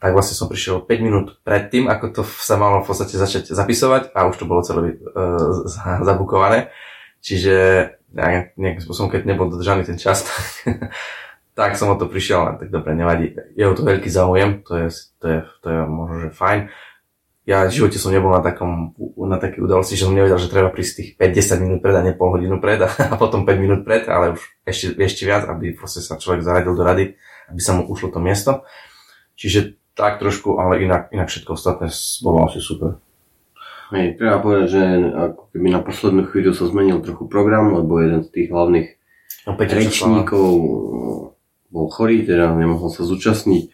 Tak 0.00 0.16
vlastne 0.16 0.32
som 0.32 0.48
prišiel 0.48 0.80
5 0.80 0.88
minút 1.04 1.36
predtým, 1.44 1.92
ako 1.92 2.04
to 2.16 2.22
sa 2.24 2.56
malo 2.56 2.80
v 2.80 2.88
podstate 2.88 3.20
začať 3.20 3.52
zapisovať 3.52 4.16
a 4.16 4.24
už 4.24 4.40
to 4.40 4.48
bolo 4.48 4.64
celé 4.64 4.96
uh, 4.96 5.68
zabukované. 6.00 6.72
Čiže 7.20 7.56
ja, 8.16 8.48
nejakým 8.56 8.80
spôsobom, 8.80 9.12
keď 9.12 9.28
nebol 9.28 9.52
dodržaný 9.52 9.84
ten 9.84 10.00
čas, 10.00 10.24
tak, 10.28 10.92
tak 11.52 11.70
som 11.76 11.92
o 11.92 11.96
to 12.00 12.08
prišiel, 12.08 12.56
tak 12.56 12.72
dobre, 12.72 12.96
nevadí. 12.96 13.36
Je 13.52 13.68
o 13.68 13.76
to 13.76 13.84
veľký 13.84 14.08
záujem, 14.08 14.64
to 14.64 14.80
je, 14.80 14.88
to 15.20 15.24
je, 15.28 15.38
to 15.60 15.66
je 15.68 15.78
možno, 15.84 16.16
že 16.24 16.30
fajn 16.32 16.60
ja 17.44 17.68
v 17.68 17.76
živote 17.76 18.00
som 18.00 18.08
nebol 18.08 18.32
na, 18.32 18.40
takom, 18.40 18.96
na 19.20 19.36
takej 19.36 19.60
udalosti, 19.60 20.00
že 20.00 20.08
som 20.08 20.16
nevedel, 20.16 20.40
že 20.40 20.48
treba 20.48 20.72
prísť 20.72 20.92
tých 20.96 21.10
5-10 21.20 21.64
minút 21.64 21.80
pred 21.84 21.92
a 21.92 22.00
nie 22.00 22.16
pol 22.16 22.32
hodinu 22.32 22.56
pred 22.56 22.80
a, 22.80 22.88
a 22.88 23.14
potom 23.20 23.44
5 23.44 23.60
minút 23.60 23.80
pred, 23.84 24.08
ale 24.08 24.32
už 24.32 24.40
ešte, 24.64 24.96
ešte 24.96 25.28
viac, 25.28 25.44
aby 25.44 25.76
proste 25.76 26.00
sa 26.00 26.16
človek 26.16 26.40
zaradil 26.40 26.72
do 26.72 26.80
rady, 26.80 27.04
aby 27.52 27.60
sa 27.60 27.76
mu 27.76 27.84
ušlo 27.84 28.16
to 28.16 28.20
miesto. 28.24 28.64
Čiže 29.36 29.76
tak 29.92 30.24
trošku, 30.24 30.56
ale 30.56 30.80
inak, 30.88 31.12
inak 31.12 31.28
všetko 31.28 31.52
ostatné 31.52 31.92
bolo 32.24 32.48
asi 32.48 32.64
super. 32.64 32.96
Hej, 33.92 34.16
treba 34.16 34.40
povedať, 34.40 34.66
že 34.72 34.82
ako 35.12 35.42
keby 35.52 35.68
na 35.68 35.80
poslednú 35.84 36.22
chvíľu 36.24 36.56
sa 36.56 36.64
zmenil 36.64 37.04
trochu 37.04 37.28
program, 37.28 37.76
lebo 37.76 38.00
jeden 38.00 38.24
z 38.24 38.32
tých 38.32 38.48
hlavných 38.48 38.88
no, 39.44 39.52
rečníkov 39.60 40.48
bol 41.68 41.86
chorý, 41.92 42.24
teda 42.24 42.56
nemohol 42.56 42.88
sa 42.88 43.04
zúčastniť 43.04 43.73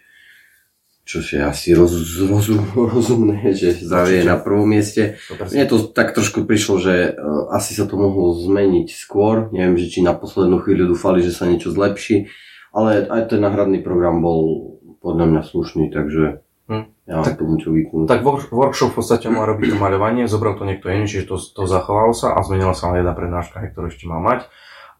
čo 1.10 1.18
je 1.26 1.42
asi 1.42 1.74
roz, 1.74 1.90
rozum, 2.22 2.62
rozumné, 2.94 3.50
že 3.50 3.74
zdravie 3.74 4.22
je 4.22 4.30
na 4.30 4.38
prvom 4.38 4.70
mieste. 4.70 5.18
Mne 5.26 5.66
to 5.66 5.90
tak 5.90 6.14
trošku 6.14 6.46
prišlo, 6.46 6.78
že 6.78 6.94
uh, 7.10 7.50
asi 7.50 7.74
sa 7.74 7.90
to 7.90 7.98
mohlo 7.98 8.38
zmeniť 8.38 8.94
skôr. 8.94 9.50
Neviem, 9.50 9.74
že 9.74 9.90
či 9.90 10.06
na 10.06 10.14
poslednú 10.14 10.62
chvíľu 10.62 10.94
dúfali, 10.94 11.26
že 11.26 11.34
sa 11.34 11.50
niečo 11.50 11.74
zlepší, 11.74 12.30
ale 12.70 13.10
aj 13.10 13.34
ten 13.34 13.42
náhradný 13.42 13.82
program 13.82 14.22
bol 14.22 14.70
podľa 15.02 15.26
mňa 15.26 15.42
slušný, 15.42 15.90
takže 15.90 16.46
hm. 16.70 16.84
ja 17.10 17.26
tak, 17.26 17.42
tomu 17.42 17.58
čo 17.58 17.74
vypnúť. 17.74 18.06
Tak 18.06 18.22
workshop 18.54 18.94
v 18.94 18.96
podstate 19.02 19.26
mal 19.32 19.50
robiť 19.50 19.74
to 19.74 19.76
maľovanie, 19.82 20.30
zobral 20.30 20.54
to 20.54 20.62
niekto 20.62 20.86
iný, 20.92 21.10
čiže 21.10 21.26
to, 21.26 21.36
to 21.40 21.66
zachovalo 21.66 22.14
sa 22.14 22.38
a 22.38 22.44
zmenila 22.46 22.76
sa 22.76 22.94
len 22.94 23.02
jedna 23.02 23.16
prednáška, 23.18 23.58
ktorú 23.74 23.90
ešte 23.90 24.06
mal 24.06 24.22
mať. 24.22 24.46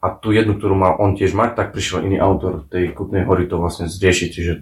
A 0.00 0.16
tú 0.16 0.32
jednu, 0.32 0.56
ktorú 0.56 0.74
mal 0.74 0.96
on 0.96 1.12
tiež 1.12 1.36
mať, 1.36 1.60
tak 1.60 1.76
prišiel 1.76 2.08
iný 2.08 2.16
autor 2.16 2.64
tej 2.72 2.96
Kutnej 2.96 3.28
hory 3.28 3.44
to 3.44 3.60
vlastne 3.60 3.84
zriešiť, 3.84 4.28
čiže 4.32 4.52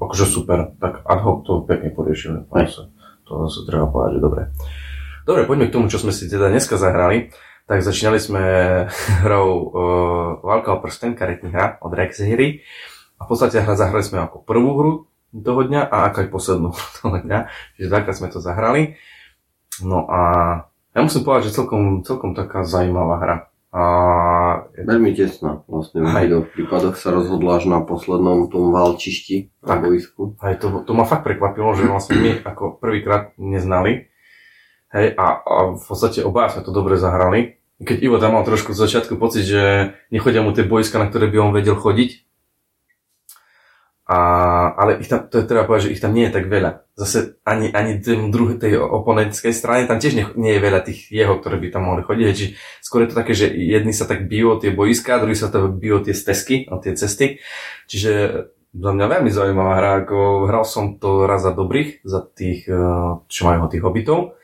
akože 0.00 0.26
super, 0.26 0.72
tak 0.80 1.04
ad 1.04 1.20
hoc 1.22 1.44
to 1.44 1.62
pekne 1.64 1.92
poriešili. 1.92 2.44
To, 2.50 2.90
to 3.24 3.34
sa 3.48 3.60
treba 3.68 3.88
povedať, 3.88 4.18
že 4.18 4.20
dobre. 4.20 4.42
Dobre, 5.24 5.48
poďme 5.48 5.72
k 5.72 5.74
tomu, 5.74 5.88
čo 5.88 5.96
sme 5.96 6.12
si 6.12 6.28
teda 6.28 6.52
dneska 6.52 6.76
zahrali. 6.76 7.32
Tak 7.64 7.80
začínali 7.80 8.20
sme 8.20 8.42
hrou 9.24 9.48
uh, 9.48 10.28
Válka 10.44 10.76
o 10.76 10.82
prsten, 10.84 11.16
karetní 11.16 11.48
hra 11.48 11.80
od 11.80 11.92
Rex 11.96 12.20
hry. 12.20 12.60
A 13.16 13.24
v 13.24 13.28
podstate 13.30 13.62
hra 13.62 13.72
zahrali 13.72 14.04
sme 14.04 14.20
ako 14.20 14.44
prvú 14.44 14.70
hru 14.76 14.92
toho 15.32 15.60
dňa 15.64 15.88
a 15.88 16.12
ako 16.12 16.16
aj 16.20 16.28
poslednú 16.28 16.70
toho 17.00 17.16
dňa. 17.24 17.38
Čiže 17.80 17.88
dvakrát 17.88 18.16
sme 18.20 18.28
to 18.28 18.38
zahrali. 18.44 19.00
No 19.80 20.06
a 20.06 20.20
ja 20.94 21.00
musím 21.02 21.26
povedať, 21.26 21.50
že 21.50 21.56
celkom, 21.58 22.06
celkom 22.06 22.36
taká 22.36 22.62
zaujímavá 22.62 23.16
hra. 23.18 23.36
A 23.74 23.82
Veľmi 24.74 25.14
tesná. 25.14 25.62
Vlastne 25.70 26.02
v 26.02 26.10
obidvoch 26.10 26.50
prípadoch 26.50 26.98
sa 26.98 27.14
rozhodla 27.14 27.62
až 27.62 27.70
na 27.70 27.78
poslednom 27.78 28.50
tom 28.50 28.74
valčišti 28.74 29.54
na 29.62 29.78
boisku. 29.78 30.34
Aj 30.42 30.58
to, 30.58 30.82
to 30.82 30.92
ma 30.98 31.06
fakt 31.06 31.22
prekvapilo, 31.22 31.78
že 31.78 31.86
vlastne 31.86 32.18
my 32.18 32.30
ako 32.42 32.82
prvýkrát 32.82 33.30
neznali. 33.38 34.10
Hej, 34.90 35.14
a, 35.14 35.26
a 35.42 35.54
v 35.78 35.84
podstate 35.86 36.26
obaja 36.26 36.58
sme 36.58 36.66
to 36.66 36.74
dobre 36.74 36.98
zahrali. 36.98 37.62
Keď 37.82 37.96
Ivo 38.02 38.18
tam 38.18 38.34
mal 38.34 38.42
trošku 38.42 38.74
z 38.74 38.82
začiatku 38.86 39.14
pocit, 39.14 39.46
že 39.46 39.94
nechodia 40.10 40.42
mu 40.42 40.50
tie 40.50 40.66
boiska, 40.66 40.98
na 40.98 41.06
ktoré 41.06 41.30
by 41.30 41.38
on 41.38 41.54
vedel 41.54 41.78
chodiť, 41.78 42.33
a, 44.04 44.18
ale 44.76 45.00
ich 45.00 45.08
tam, 45.08 45.24
to 45.32 45.40
je 45.40 45.48
treba 45.48 45.64
povedať, 45.64 45.88
že 45.88 45.94
ich 45.96 46.02
tam 46.04 46.12
nie 46.12 46.28
je 46.28 46.36
tak 46.36 46.44
veľa. 46.52 46.84
Zase 46.92 47.40
ani, 47.40 47.72
ani 47.72 48.04
tým 48.04 48.28
druhej 48.28 48.60
tej 48.60 48.76
oponentskej 48.76 49.56
strane 49.56 49.88
tam 49.88 49.96
tiež 49.96 50.12
nie, 50.12 50.28
nie 50.36 50.52
je 50.52 50.60
veľa 50.60 50.80
tých 50.84 51.08
jeho, 51.08 51.40
ktoré 51.40 51.56
by 51.56 51.72
tam 51.72 51.88
mohli 51.88 52.04
chodiť. 52.04 52.26
Čiže 52.36 52.50
skôr 52.84 53.08
je 53.08 53.08
to 53.08 53.16
také, 53.16 53.32
že 53.32 53.48
jedni 53.48 53.96
sa 53.96 54.04
tak 54.04 54.28
bijú 54.28 54.54
o 54.54 54.60
tie 54.60 54.76
boiska, 54.76 55.24
druhí 55.24 55.32
sa 55.32 55.48
tak 55.48 55.80
bijú 55.80 56.00
o 56.00 56.04
tie 56.04 56.12
stezky, 56.12 56.68
o 56.68 56.76
tie 56.84 56.92
cesty. 56.92 57.40
Čiže 57.88 58.12
za 58.74 58.90
mňa 58.92 59.06
veľmi 59.08 59.30
zaujímavá 59.32 59.72
hra. 59.80 59.90
Ako 60.04 60.52
hral 60.52 60.68
som 60.68 61.00
to 61.00 61.24
raz 61.24 61.40
za 61.40 61.56
dobrých, 61.56 62.04
za 62.04 62.20
tých, 62.20 62.68
eh, 62.68 62.76
čo 63.24 63.40
majú 63.48 63.72
tých 63.72 63.84
hobitov 63.88 64.36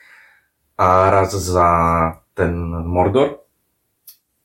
a 0.81 1.13
raz 1.13 1.37
za 1.37 1.69
ten 2.33 2.57
Mordor. 2.89 3.45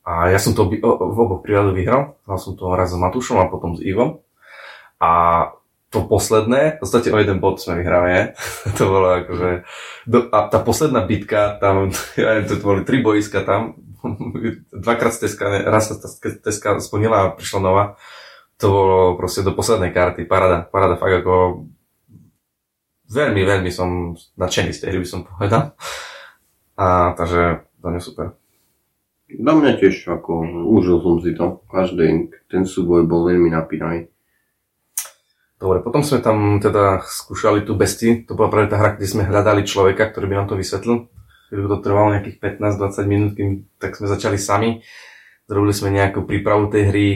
A 0.06 0.28
ja 0.30 0.38
som 0.38 0.52
to 0.54 0.68
v 0.68 0.84
oboch 1.18 1.40
prípadoch 1.40 1.74
vyhral. 1.74 2.20
Hral 2.28 2.38
som 2.38 2.54
to 2.60 2.76
raz 2.76 2.92
s 2.94 3.00
Matúšom 3.00 3.40
a 3.42 3.50
potom 3.50 3.74
s 3.74 3.82
Ivom. 3.82 4.25
A 5.00 5.12
to 5.96 6.04
posledné, 6.04 6.76
v 6.76 6.80
podstate 6.84 7.08
o 7.08 7.18
jeden 7.18 7.40
bod 7.40 7.64
sme 7.64 7.80
vyhrali, 7.80 8.36
to 8.78 8.84
bolo 8.84 9.08
akože, 9.24 9.64
do, 10.04 10.28
a 10.28 10.52
tá 10.52 10.60
posledná 10.60 11.08
bitka, 11.08 11.56
tam, 11.64 11.92
ja 12.20 12.36
neviem, 12.36 12.48
to 12.52 12.60
boli 12.60 12.84
tri 12.84 13.00
boiska 13.00 13.48
tam, 13.48 13.80
dvakrát 14.86 15.16
steska, 15.16 15.48
raz 15.72 15.88
sa 15.88 15.96
steska 15.96 16.80
splnila 16.84 17.32
a 17.32 17.34
prišla 17.34 17.60
nová. 17.64 17.86
To 18.60 18.72
bolo 18.72 18.98
proste 19.20 19.44
do 19.44 19.52
poslednej 19.52 19.92
karty, 19.92 20.24
parada, 20.28 20.64
parada 20.64 20.96
fakt 20.96 21.24
ako 21.24 21.68
veľmi, 23.12 23.42
veľmi 23.44 23.72
som 23.72 24.16
nadšený 24.40 24.72
z 24.72 24.80
tej 24.80 24.90
hry, 24.96 25.00
by 25.04 25.08
som 25.08 25.28
povedal. 25.28 25.76
A 26.80 27.16
takže 27.20 27.68
za 27.84 27.88
mňa 27.88 28.02
super. 28.04 28.28
Na 29.36 29.52
mňa 29.58 29.82
tiež, 29.82 30.08
ako 30.08 30.46
užil 30.70 31.02
som 31.02 31.18
si 31.20 31.34
to. 31.34 31.66
Každý 31.68 32.32
ten 32.48 32.64
súboj 32.64 33.10
bol 33.10 33.28
veľmi 33.28 33.52
napínavý. 33.52 34.08
Dobre, 35.56 35.80
potom 35.80 36.04
sme 36.04 36.20
tam 36.20 36.60
teda 36.60 37.00
skúšali 37.08 37.64
tú 37.64 37.80
besty. 37.80 38.28
To 38.28 38.36
bola 38.36 38.52
práve 38.52 38.68
tá 38.68 38.76
hra, 38.76 39.00
kde 39.00 39.08
sme 39.08 39.24
hľadali 39.24 39.64
človeka, 39.64 40.12
ktorý 40.12 40.28
by 40.28 40.36
nám 40.44 40.48
to 40.52 40.60
vysvetlil. 40.60 41.08
Chvíľu 41.48 41.68
to 41.72 41.78
trvalo 41.80 42.12
nejakých 42.12 42.44
15-20 42.60 43.08
minút, 43.08 43.32
kým, 43.40 43.64
tak 43.80 43.96
sme 43.96 44.12
začali 44.12 44.36
sami. 44.36 44.84
Zrobili 45.48 45.72
sme 45.72 45.96
nejakú 45.96 46.28
prípravu 46.28 46.68
tej 46.68 46.84
hry, 46.92 47.08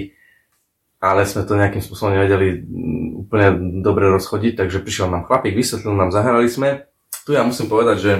ale 1.04 1.28
sme 1.28 1.44
to 1.44 1.60
nejakým 1.60 1.84
spôsobom 1.84 2.16
nevedeli 2.16 2.64
mm, 2.64 3.28
úplne 3.28 3.48
dobre 3.84 4.08
rozchodiť, 4.08 4.56
takže 4.56 4.84
prišiel 4.86 5.12
nám 5.12 5.28
chlapík, 5.28 5.58
vysvetlil 5.58 5.96
nám, 5.98 6.16
zahrali 6.16 6.48
sme. 6.48 6.88
Tu 7.28 7.36
ja 7.36 7.44
musím 7.44 7.68
povedať, 7.68 7.98
že 8.00 8.12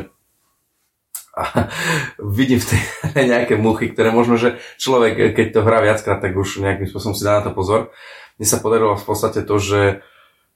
a 1.40 1.72
vidím 2.38 2.60
v 2.60 2.68
tej 2.68 2.82
nejaké 3.24 3.56
muchy, 3.56 3.94
ktoré 3.94 4.12
možno, 4.12 4.36
že 4.36 4.60
človek, 4.76 5.32
keď 5.32 5.48
to 5.56 5.64
hrá 5.64 5.80
viackrát, 5.80 6.20
tak 6.20 6.36
už 6.36 6.60
nejakým 6.60 6.90
spôsobom 6.90 7.16
si 7.16 7.24
dá 7.24 7.40
na 7.40 7.48
to 7.48 7.52
pozor. 7.56 7.96
Mne 8.40 8.48
sa 8.48 8.64
podarilo 8.64 8.96
v 8.96 9.06
podstate 9.06 9.44
to, 9.44 9.56
že 9.60 10.00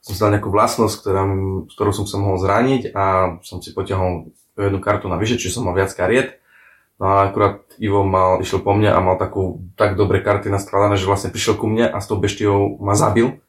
som 0.03 0.11
si 0.15 0.19
dal 0.19 0.31
nejakú 0.35 0.51
vlastnosť, 0.51 0.95
ktorá, 0.99 1.23
ktorú 1.75 1.91
som 1.91 2.07
sa 2.07 2.19
mohol 2.19 2.39
zraniť 2.39 2.91
a 2.95 3.03
som 3.43 3.59
si 3.59 3.75
potiahol 3.75 4.31
jednu 4.55 4.79
kartu 4.79 5.07
na 5.07 5.19
vyše, 5.19 5.35
čiže 5.35 5.59
som 5.59 5.67
mal 5.67 5.75
viac 5.75 5.91
kariet. 5.91 6.39
No 7.01 7.09
a 7.09 7.27
akurát 7.27 7.65
Ivo 7.81 8.05
mal, 8.05 8.39
išiel 8.39 8.61
po 8.61 8.71
mne 8.71 8.93
a 8.93 8.99
mal 9.03 9.19
takú, 9.19 9.65
tak 9.75 9.99
dobré 9.99 10.23
karty 10.23 10.47
naskladané, 10.47 10.95
že 10.95 11.09
vlastne 11.09 11.33
prišiel 11.33 11.59
ku 11.59 11.67
mne 11.67 11.89
a 11.89 11.97
s 11.99 12.07
tou 12.07 12.15
beštiou 12.15 12.79
ma 12.79 12.95
zabil. 12.95 13.43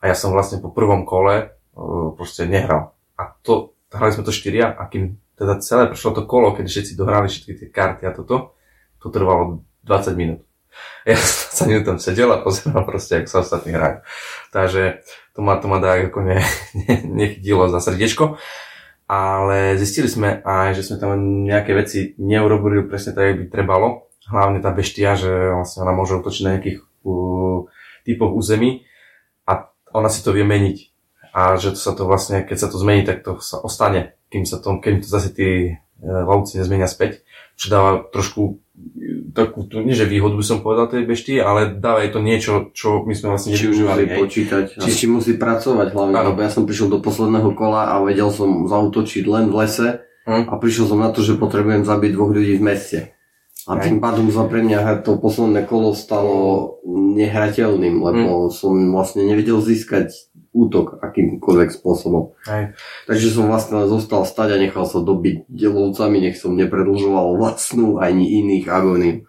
A 0.00 0.08
ja 0.08 0.16
som 0.16 0.32
vlastne 0.32 0.62
po 0.62 0.70
prvom 0.70 1.02
kole 1.02 1.50
uh, 1.50 2.08
proste 2.14 2.46
nehral. 2.46 2.94
A 3.18 3.32
to, 3.44 3.74
hrali 3.90 4.14
sme 4.14 4.24
to 4.24 4.32
štyria 4.32 4.70
a 4.70 4.86
kým 4.86 5.18
teda 5.36 5.60
celé 5.60 5.90
prešlo 5.90 6.16
to 6.16 6.22
kolo, 6.24 6.56
keď 6.56 6.64
všetci 6.68 6.92
dohrali 6.96 7.28
všetky 7.28 7.52
tie 7.58 7.68
karty 7.68 8.02
a 8.08 8.12
toto, 8.14 8.56
to 9.02 9.12
trvalo 9.12 9.66
20 9.84 10.16
minút. 10.16 10.40
Ja 11.06 11.14
sa 11.22 11.70
tam 11.86 12.02
sedel 12.02 12.26
a 12.34 12.42
pozeral 12.42 12.82
proste, 12.82 13.22
ako 13.22 13.28
sa 13.30 13.38
ostatní 13.46 13.78
hrajú. 13.78 14.02
Takže 14.50 15.06
to 15.36 15.40
ma, 15.44 15.54
to 15.62 15.70
ma 15.70 15.78
dá 15.78 16.02
ako 16.02 16.26
ne, 16.26 16.42
ne, 16.82 16.94
nechytilo 17.06 17.70
za 17.70 17.78
srdiečko. 17.78 18.34
Ale 19.06 19.78
zistili 19.78 20.10
sme 20.10 20.42
aj, 20.42 20.74
že 20.74 20.82
sme 20.82 20.96
tam 20.98 21.14
nejaké 21.46 21.78
veci 21.78 22.18
neurobili 22.18 22.82
presne 22.90 23.14
tak, 23.14 23.24
jak 23.30 23.38
by 23.38 23.46
trebalo. 23.46 24.10
Hlavne 24.26 24.58
tá 24.58 24.74
beštia, 24.74 25.14
že 25.14 25.30
vlastne 25.30 25.86
ona 25.86 25.94
môže 25.94 26.18
utočiť 26.18 26.42
na 26.42 26.58
nejakých 26.58 26.82
uh, 27.06 27.70
typoch 28.02 28.34
území 28.34 28.82
a 29.46 29.70
ona 29.94 30.10
si 30.10 30.26
to 30.26 30.34
vie 30.34 30.42
meniť. 30.42 30.90
A 31.30 31.54
že 31.54 31.78
to 31.78 31.78
sa 31.78 31.94
to 31.94 32.02
vlastne, 32.02 32.42
keď 32.42 32.66
sa 32.66 32.66
to 32.66 32.82
zmení, 32.82 33.06
tak 33.06 33.22
to 33.22 33.38
sa 33.38 33.62
ostane, 33.62 34.18
kým 34.26 34.42
sa 34.42 34.58
to, 34.58 34.82
kým 34.82 34.98
to 34.98 35.06
zase 35.06 35.30
tí 35.30 35.78
uh, 35.78 36.26
lovci 36.26 36.58
nezmenia 36.58 36.90
späť. 36.90 37.22
Čo 37.54 37.66
dáva 37.70 37.90
trošku 38.10 38.58
takú, 39.36 39.68
nie 39.84 39.92
že 39.92 40.08
výhodu 40.08 40.32
by 40.36 40.44
som 40.44 40.58
povedal 40.64 40.88
tej 40.88 41.04
bešty, 41.04 41.38
ale 41.40 41.76
dáva 41.76 42.00
jej 42.04 42.10
to 42.12 42.20
niečo, 42.24 42.52
čo 42.72 43.04
my 43.04 43.12
sme 43.12 43.36
vlastne 43.36 43.52
nevyužívali. 43.52 44.02
Či 44.08 44.16
počítať, 44.16 44.64
či... 44.80 44.90
či 44.92 45.06
musí 45.08 45.36
pracovať 45.36 45.92
hlavne, 45.92 46.16
lebo 46.16 46.38
ja 46.40 46.50
som 46.50 46.64
prišiel 46.64 46.88
do 46.88 47.04
posledného 47.04 47.52
kola 47.52 47.92
a 47.92 48.00
vedel 48.00 48.32
som 48.32 48.64
zautočiť 48.64 49.24
len 49.28 49.52
v 49.52 49.54
lese 49.60 49.88
hm? 50.24 50.48
a 50.48 50.54
prišiel 50.56 50.88
som 50.88 50.98
na 51.00 51.12
to, 51.12 51.20
že 51.20 51.36
potrebujem 51.36 51.84
zabiť 51.84 52.10
dvoch 52.16 52.32
ľudí 52.32 52.56
v 52.56 52.64
meste. 52.64 52.98
A 53.66 53.82
tým 53.82 53.98
pádom 53.98 54.30
za 54.30 54.46
pre 54.46 54.62
mňa 54.62 55.02
to 55.02 55.18
posledné 55.18 55.66
kolo 55.66 55.90
stalo 55.90 56.78
nehrateľným, 56.86 57.98
lebo 57.98 58.48
hm. 58.48 58.52
som 58.54 58.72
vlastne 58.94 59.26
nevedel 59.26 59.60
získať 59.60 60.14
útok 60.56 61.04
akýmkoľvek 61.04 61.68
spôsobom. 61.76 62.32
Aj. 62.48 62.72
Takže 63.04 63.28
som 63.28 63.52
vlastne 63.52 63.84
zostal 63.84 64.24
stať 64.24 64.56
a 64.56 64.62
nechal 64.62 64.88
sa 64.88 65.04
dobiť 65.04 65.44
delovcami, 65.52 66.16
nech 66.24 66.40
som 66.40 66.56
nepredlžoval 66.56 67.36
vlastnú 67.36 68.00
ani 68.00 68.40
iných 68.40 68.64
agóniu. 68.72 69.28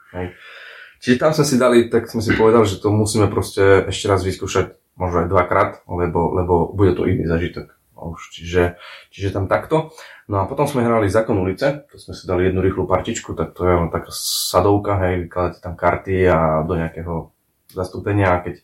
Čiže 1.03 1.19
tam 1.19 1.31
sme 1.35 1.45
si 1.45 1.55
dali, 1.59 1.77
tak 1.91 2.09
sme 2.09 2.23
si 2.23 2.33
povedali, 2.33 2.65
že 2.65 2.81
to 2.81 2.89
musíme 2.89 3.29
proste 3.29 3.85
ešte 3.85 4.07
raz 4.07 4.23
vyskúšať 4.23 4.79
možno 4.97 5.27
aj 5.27 5.29
dvakrát, 5.29 5.71
lebo, 5.85 6.33
lebo 6.33 6.53
bude 6.73 6.97
to 6.97 7.05
iný 7.05 7.29
zažitok. 7.29 7.77
Už, 7.97 8.29
čiže, 8.29 8.77
čiže 9.09 9.33
tam 9.33 9.49
takto. 9.49 9.93
No 10.29 10.41
a 10.41 10.45
potom 10.45 10.69
sme 10.69 10.85
hrali 10.85 11.09
Zákon 11.09 11.37
ulice, 11.37 11.87
to 11.89 11.97
sme 11.97 12.13
si 12.13 12.29
dali 12.29 12.45
jednu 12.45 12.61
rýchlu 12.61 12.85
partičku, 12.85 13.33
tak 13.33 13.57
to 13.57 13.65
je 13.65 13.73
len 13.73 13.89
taká 13.89 14.13
sadovka, 14.13 15.01
hej, 15.01 15.25
vykladáte 15.25 15.59
tam 15.63 15.73
karty 15.73 16.29
a 16.29 16.61
do 16.61 16.77
nejakého 16.77 17.33
zastúpenia 17.73 18.37
a 18.37 18.41
keď 18.45 18.61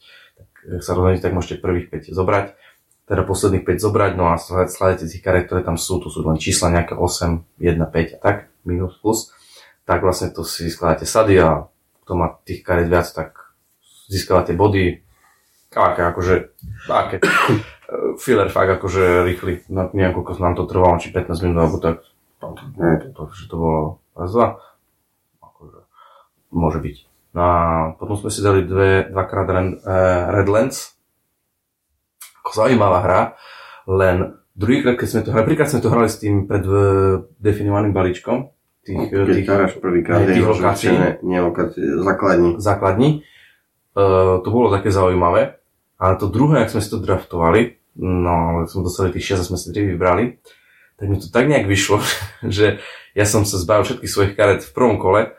sa 0.79 0.91
rozhodnete, 0.95 1.23
tak 1.23 1.35
môžete 1.35 1.63
prvých 1.63 1.91
5 1.91 2.15
zobrať, 2.15 2.45
teda 3.03 3.21
posledných 3.27 3.67
5 3.67 3.83
zobrať, 3.83 4.11
no 4.15 4.31
a 4.31 4.39
sledujete 4.39 5.11
tých 5.11 5.23
kariet, 5.23 5.45
ktoré 5.51 5.61
tam 5.61 5.75
sú, 5.75 5.99
tu 5.99 6.07
sú 6.07 6.23
len 6.23 6.39
čísla 6.39 6.71
nejaké 6.71 6.95
8, 6.95 7.59
1, 7.59 7.79
5 7.79 8.15
a 8.15 8.17
tak, 8.19 8.37
minus, 8.63 8.95
plus, 9.03 9.35
tak 9.83 9.99
vlastne 9.99 10.31
to 10.31 10.47
si 10.47 10.71
skladáte 10.71 11.03
sady 11.03 11.35
a 11.43 11.67
kto 12.07 12.11
má 12.15 12.39
tých 12.47 12.63
kariet 12.63 12.87
viac, 12.87 13.07
tak 13.11 13.55
získavate 14.07 14.55
body, 14.55 15.03
aké 15.75 16.01
akože, 16.07 16.35
aké, 16.87 17.15
filler 18.23 18.47
fakt 18.47 18.71
akože 18.79 19.27
rýchly, 19.27 19.67
no, 19.67 19.91
neviem 19.91 20.15
koľko 20.15 20.39
nám 20.39 20.55
to 20.55 20.63
trvalo, 20.69 20.99
či 20.99 21.11
15 21.11 21.43
minút 21.43 21.57
alebo 21.59 21.77
tak, 21.83 22.07
nie, 22.79 22.99
to, 23.03 23.07
to, 23.11 23.21
že 23.35 23.45
to 23.51 23.55
bolo 23.55 23.79
raz, 24.15 24.31
dva, 24.31 24.47
akože, 25.43 25.79
môže 26.55 26.79
byť. 26.79 27.12
No 27.33 27.41
a 27.41 27.57
potom 27.97 28.13
sme 28.13 28.29
si 28.29 28.45
dali 28.45 28.61
dve, 28.61 29.09
dvakrát 29.09 29.49
uh, 29.49 29.57
Redlands. 30.29 30.93
Ako 32.45 32.53
zaujímavá 32.53 32.99
hra, 33.01 33.21
len 33.89 34.37
druhýkrát, 34.53 34.99
keď 34.99 35.07
sme 35.09 35.21
to 35.25 35.29
hrali, 35.33 35.45
prvýkrát 35.49 35.69
sme 35.73 35.81
to 35.81 35.89
hrali 35.89 36.09
s 36.11 36.21
tým 36.21 36.45
preddefinovaným 36.45 37.95
balíčkom. 37.95 38.53
Tých, 38.83 38.99
keď 39.09 39.17
tých, 39.31 39.47
prvýkrát, 39.79 40.19
tých 40.27 40.43
lokácií. 40.43 40.91
Nie, 41.23 41.39
lokácií, 41.39 41.81
základní. 42.03 42.49
Základní. 42.59 43.09
Uh, 43.95 44.43
to 44.43 44.49
bolo 44.53 44.69
také 44.69 44.93
zaujímavé. 44.93 45.57
Ale 45.97 46.19
to 46.19 46.27
druhé, 46.27 46.67
ak 46.67 46.69
sme 46.69 46.83
si 46.83 46.91
to 46.91 46.99
draftovali, 46.99 47.79
no, 47.97 48.67
sme 48.67 48.81
dostali 48.83 49.15
tých 49.15 49.39
6 49.39 49.41
a 49.41 49.47
sme 49.47 49.57
si 49.57 49.71
3 49.71 49.95
vybrali, 49.95 50.35
tak 50.99 51.05
mi 51.07 51.15
to 51.17 51.31
tak 51.31 51.47
nejak 51.47 51.65
vyšlo, 51.65 52.03
že 52.43 52.83
ja 53.15 53.25
som 53.25 53.47
sa 53.47 53.57
zbavil 53.57 53.87
všetkých 53.87 54.11
svojich 54.11 54.33
karet 54.35 54.61
v 54.61 54.73
prvom 54.75 54.99
kole 54.99 55.33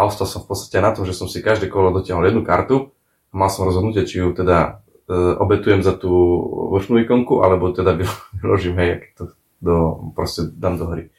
a 0.00 0.08
ostal 0.08 0.24
som 0.24 0.40
v 0.40 0.56
podstate 0.56 0.80
na 0.80 0.96
tom, 0.96 1.04
že 1.04 1.12
som 1.12 1.28
si 1.28 1.44
každé 1.44 1.68
kolo 1.68 1.92
dotiahol 1.92 2.32
jednu 2.32 2.40
kartu 2.40 2.96
a 3.28 3.34
mal 3.36 3.52
som 3.52 3.68
rozhodnutie, 3.68 4.08
či 4.08 4.24
ju 4.24 4.32
teda 4.32 4.80
e, 5.04 5.36
obetujem 5.36 5.84
za 5.84 5.92
tú 5.92 6.08
vršnú 6.72 7.04
ikonku, 7.04 7.44
alebo 7.44 7.68
teda 7.76 8.00
vyložím, 8.40 8.80
hej, 8.80 9.12
to 9.20 9.36
do, 9.60 10.08
proste 10.16 10.48
dám 10.56 10.80
do 10.80 10.88
hry. 10.88 11.12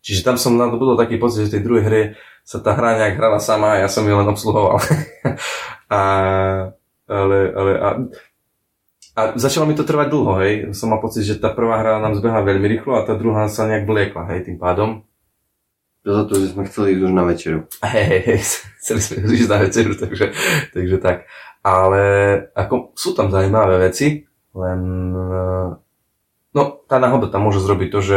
Čiže 0.00 0.24
tam 0.24 0.36
som 0.40 0.56
nadobudol 0.56 0.96
taký 0.96 1.20
pocit, 1.20 1.44
že 1.44 1.48
v 1.50 1.54
tej 1.58 1.62
druhej 1.66 1.84
hre 1.84 2.02
sa 2.46 2.62
tá 2.62 2.72
hra 2.72 2.96
nejak 2.96 3.20
hrala 3.20 3.36
sama 3.42 3.76
a 3.76 3.84
ja 3.84 3.88
som 3.90 4.06
ju 4.06 4.14
len 4.16 4.30
obsluhoval. 4.30 4.80
a, 5.92 6.00
ale, 7.04 7.38
ale 7.52 7.72
a, 7.76 7.88
a 9.18 9.20
začalo 9.36 9.68
mi 9.68 9.76
to 9.76 9.84
trvať 9.84 10.08
dlho, 10.08 10.32
hej. 10.40 10.52
Som 10.72 10.96
mal 10.96 11.04
pocit, 11.04 11.26
že 11.28 11.36
tá 11.36 11.52
prvá 11.52 11.82
hra 11.82 12.00
nám 12.00 12.16
zbehla 12.16 12.46
veľmi 12.46 12.64
rýchlo 12.64 12.96
a 12.96 13.04
tá 13.04 13.12
druhá 13.12 13.44
sa 13.52 13.68
nejak 13.68 13.84
vliekla, 13.84 14.24
hej, 14.32 14.48
tým 14.48 14.56
pádom. 14.56 15.04
Za 16.00 16.24
to, 16.24 16.32
že 16.40 16.56
sme 16.56 16.64
chceli 16.64 16.96
ísť 16.96 17.02
už 17.04 17.12
na 17.12 17.24
večeru. 17.28 17.58
Hej, 17.84 18.04
hej, 18.08 18.22
hej, 18.24 18.40
chceli 18.80 19.00
sme 19.04 19.16
ísť 19.36 19.50
na 19.52 19.58
večeru, 19.60 19.92
takže, 19.92 20.26
takže 20.72 20.96
tak. 20.96 21.28
Ale 21.60 22.02
ako, 22.56 22.96
sú 22.96 23.12
tam 23.12 23.28
zaujímavé 23.28 23.76
veci, 23.84 24.24
len 24.56 24.80
no, 26.56 26.62
tá 26.88 26.96
náhoda 26.96 27.28
tam 27.28 27.44
môže 27.44 27.60
zrobiť 27.60 27.88
to, 27.92 28.00
že 28.00 28.16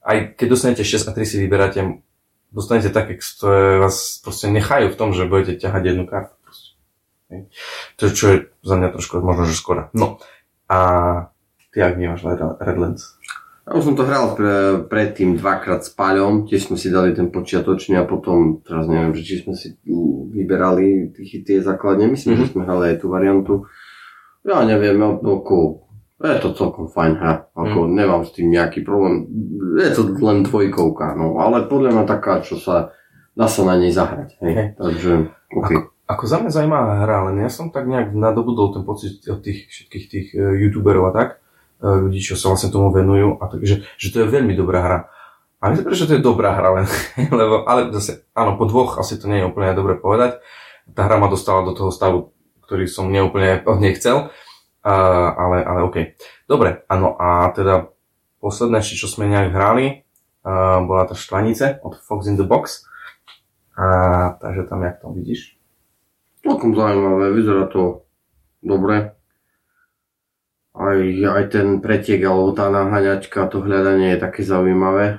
aj 0.00 0.40
keď 0.40 0.46
dostanete 0.48 0.82
6 0.88 1.04
a 1.04 1.12
3 1.12 1.28
si 1.28 1.36
vyberáte, 1.36 2.00
dostanete 2.48 2.88
také, 2.88 3.20
ktoré 3.20 3.76
vás 3.76 4.24
proste 4.24 4.48
nechajú 4.48 4.88
v 4.88 4.98
tom, 4.98 5.12
že 5.12 5.28
budete 5.28 5.60
ťahať 5.60 5.82
jednu 5.84 6.08
kartu. 6.08 6.32
Hej. 7.28 7.52
To 8.00 8.04
čo 8.08 8.24
je 8.32 8.36
za 8.64 8.74
mňa 8.80 8.88
trošku 8.96 9.20
možno, 9.20 9.44
že 9.44 9.52
škoda. 9.52 9.92
No 9.92 10.16
a 10.64 10.78
ty 11.72 11.84
ak 11.84 12.00
vnímaš 12.00 12.24
Redlands? 12.56 13.20
Už 13.68 13.84
som 13.84 13.94
to 13.96 14.08
hral 14.08 14.32
pre, 14.32 14.80
predtým 14.88 15.36
dvakrát 15.36 15.84
s 15.84 15.92
Paľom, 15.92 16.48
tiež 16.48 16.72
sme 16.72 16.76
si 16.80 16.88
dali 16.88 17.12
ten 17.12 17.28
počiatočný 17.28 18.00
a 18.00 18.08
potom, 18.08 18.64
teraz 18.64 18.88
neviem, 18.88 19.12
že 19.12 19.22
či 19.28 19.34
sme 19.44 19.52
si 19.52 19.76
vyberali 20.32 21.12
tých, 21.12 21.44
tie 21.44 21.58
základne, 21.60 22.08
myslím, 22.08 22.40
mm-hmm. 22.40 22.48
že 22.48 22.52
sme 22.56 22.62
hrali 22.64 22.84
aj 22.94 22.96
tú 23.04 23.06
variantu. 23.12 23.54
Ja 24.48 24.64
neviem, 24.64 24.96
ako, 25.04 25.84
je 26.16 26.38
to 26.40 26.56
celkom 26.56 26.88
fajn 26.88 27.12
hra, 27.20 27.52
ako 27.52 27.78
mm. 27.84 27.90
nemám 27.92 28.22
s 28.24 28.32
tým 28.32 28.48
nejaký 28.48 28.80
problém, 28.80 29.28
je 29.76 29.90
to 29.92 30.16
len 30.24 30.48
dvojkovka, 30.48 31.12
no, 31.12 31.36
ale 31.36 31.68
podľa 31.68 31.92
mňa 31.92 32.04
taká, 32.08 32.40
čo 32.40 32.56
sa, 32.56 32.96
dá 33.36 33.46
sa 33.50 33.68
na 33.68 33.76
nej 33.76 33.92
zahrať, 33.92 34.40
hej, 34.40 34.52
okay. 34.54 34.66
takže, 34.80 35.12
okay. 35.52 35.76
Ako, 35.76 35.92
ako 36.08 36.24
za 36.24 36.36
mňa 36.40 36.50
zaujímavá 36.56 36.94
hra, 37.04 37.18
len 37.28 37.44
ja 37.44 37.50
som 37.52 37.68
tak 37.68 37.84
nejak 37.84 38.16
nadobudol 38.16 38.72
ten 38.72 38.88
pocit 38.88 39.20
od 39.28 39.44
tých 39.44 39.68
všetkých 39.68 40.04
tých 40.08 40.26
uh, 40.32 40.56
youtuberov 40.56 41.10
a 41.10 41.12
tak, 41.12 41.28
ľudí, 41.78 42.18
čo 42.18 42.34
sa 42.34 42.50
vlastne 42.50 42.74
tomu 42.74 42.90
venujú, 42.90 43.38
a 43.38 43.44
tak, 43.46 43.62
že, 43.62 43.86
to 44.10 44.16
je 44.22 44.26
veľmi 44.26 44.54
dobrá 44.58 44.80
hra. 44.82 44.98
A 45.58 45.74
myslím, 45.74 45.90
že 45.94 46.06
to 46.06 46.16
je 46.18 46.22
dobrá 46.22 46.54
hra, 46.54 46.82
len, 46.82 46.86
lebo, 47.40 47.66
ale 47.66 47.90
zase, 47.94 48.26
áno, 48.34 48.54
po 48.58 48.66
dvoch 48.66 48.98
asi 48.98 49.18
to 49.18 49.26
nie 49.26 49.42
je 49.42 49.48
úplne 49.48 49.74
dobre 49.74 49.98
povedať. 49.98 50.38
Tá 50.94 51.06
hra 51.06 51.18
ma 51.18 51.26
dostala 51.30 51.66
do 51.66 51.74
toho 51.74 51.90
stavu, 51.90 52.34
ktorý 52.66 52.86
som 52.86 53.10
neúplne 53.10 53.62
od 53.66 53.78
nej 53.82 53.94
chcel, 53.98 54.30
uh, 54.30 55.28
ale, 55.34 55.62
ale 55.66 55.80
OK. 55.86 55.96
Dobre, 56.46 56.86
áno, 56.86 57.18
a 57.18 57.50
teda 57.52 57.90
posledné 58.38 58.80
čo 58.82 59.10
sme 59.10 59.26
nejak 59.26 59.50
hrali, 59.50 60.06
uh, 60.46 60.80
bola 60.82 61.10
tá 61.10 61.18
štvanice 61.18 61.82
od 61.82 61.98
Fox 61.98 62.30
in 62.30 62.38
the 62.38 62.46
Box. 62.46 62.86
A, 63.78 64.34
takže 64.42 64.66
tam, 64.66 64.82
jak 64.82 64.98
to 64.98 65.14
vidíš? 65.14 65.54
Celkom 66.42 66.74
zaujímavé, 66.74 67.30
vyzerá 67.30 67.70
to 67.70 68.02
dobre. 68.62 69.17
Aj, 70.78 70.98
aj 71.02 71.44
ten 71.50 71.82
pretiek 71.82 72.22
alebo 72.22 72.54
tá 72.54 72.70
naháňačka, 72.70 73.50
to 73.50 73.66
hľadanie 73.66 74.14
je 74.14 74.22
také 74.22 74.46
zaujímavé. 74.46 75.18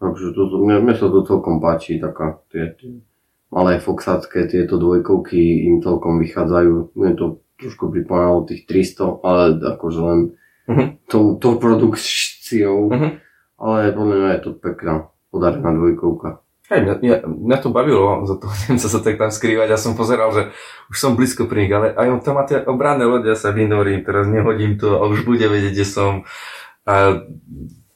Takže 0.00 0.32
to, 0.32 0.42
mne, 0.60 0.84
mne 0.88 0.94
sa 0.96 1.12
to 1.12 1.20
celkom 1.24 1.60
páči, 1.60 2.00
taká 2.00 2.40
tie, 2.48 2.72
tie 2.80 3.04
malé 3.52 3.80
foxacké, 3.80 4.48
tieto 4.48 4.80
dvojkovky 4.80 5.68
im 5.68 5.80
celkom 5.84 6.20
vychádzajú. 6.20 6.96
Mne 6.96 7.12
to 7.16 7.44
trošku 7.56 7.88
pripomínalo 7.88 8.44
tých 8.44 8.68
300, 8.68 9.24
ale 9.24 9.42
akože 9.76 10.00
len 10.00 10.20
uh-huh. 10.68 10.86
tou, 11.08 11.40
tou 11.40 11.56
produkciou. 11.56 12.92
Uh-huh. 12.92 13.12
Ale 13.56 13.96
podľa 13.96 14.16
mňa 14.16 14.30
je 14.36 14.42
to 14.44 14.50
pekná 14.60 15.08
podarená 15.32 15.72
dvojkovka. 15.72 16.44
Hej, 16.66 16.82
mňa, 16.82 16.94
mňa, 16.98 17.16
mňa 17.30 17.58
to 17.62 17.68
bavilo, 17.70 18.26
za 18.26 18.42
to 18.42 18.50
Nemca 18.66 18.88
sa 18.90 18.98
tak 18.98 19.14
tam 19.22 19.30
skrývať. 19.30 19.70
Ja 19.70 19.78
som 19.78 19.94
pozeral, 19.94 20.34
že 20.34 20.42
už 20.90 20.96
som 20.98 21.14
blízko 21.14 21.46
pri 21.46 21.66
nich, 21.66 21.72
ale 21.74 21.94
aj 21.94 22.06
on 22.10 22.20
tam 22.22 22.42
má 22.42 22.44
tie 22.46 22.58
obranné 22.58 23.06
lode, 23.06 23.30
ja 23.30 23.38
sa 23.38 23.54
vynorím, 23.54 24.02
teraz 24.02 24.26
nehodím 24.26 24.74
to 24.74 24.98
a 24.98 25.06
už 25.06 25.22
bude 25.22 25.46
vedieť, 25.46 25.72
kde 25.78 25.86
som. 25.86 26.10
A 26.82 27.22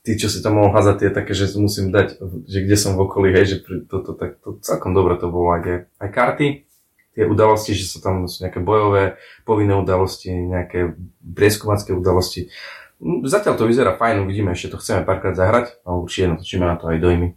tí, 0.06 0.14
čo 0.14 0.30
si 0.30 0.38
tam 0.38 0.62
mohol 0.62 0.70
házať, 0.70 0.94
tie 1.02 1.11
také, 1.11 1.35
že 1.35 1.50
musím 1.59 1.90
dať, 1.90 2.22
že 2.46 2.59
kde 2.62 2.76
som 2.78 2.94
v 2.94 3.11
okolí, 3.11 3.35
hej, 3.35 3.46
že 3.46 3.56
toto 3.90 4.14
tak, 4.14 4.38
to 4.38 4.62
celkom 4.62 4.94
dobre 4.94 5.18
to 5.18 5.26
bolo. 5.26 5.50
Aj, 5.50 5.90
aj 5.98 6.09
karty, 6.14 6.70
tie 7.18 7.26
udalosti, 7.26 7.74
že 7.74 7.90
sú 7.90 7.98
tam 7.98 8.30
sú 8.30 8.46
nejaké 8.46 8.62
bojové, 8.62 9.18
povinné 9.42 9.74
udalosti, 9.74 10.30
nejaké 10.30 10.94
prieskomacké 11.18 11.90
udalosti. 11.90 12.54
Zatiaľ 13.02 13.59
to 13.59 13.66
vyzerá 13.66 13.98
fajn, 13.98 14.22
uvidíme, 14.22 14.54
ešte 14.54 14.76
to 14.76 14.80
chceme 14.80 15.02
párkrát 15.02 15.35
zahrať 15.35 15.80
a 15.83 15.96
určite 15.96 16.38
natočíme 16.38 16.64
na 16.64 16.76
to 16.78 16.87
aj 16.92 16.98
dojmy. 17.02 17.28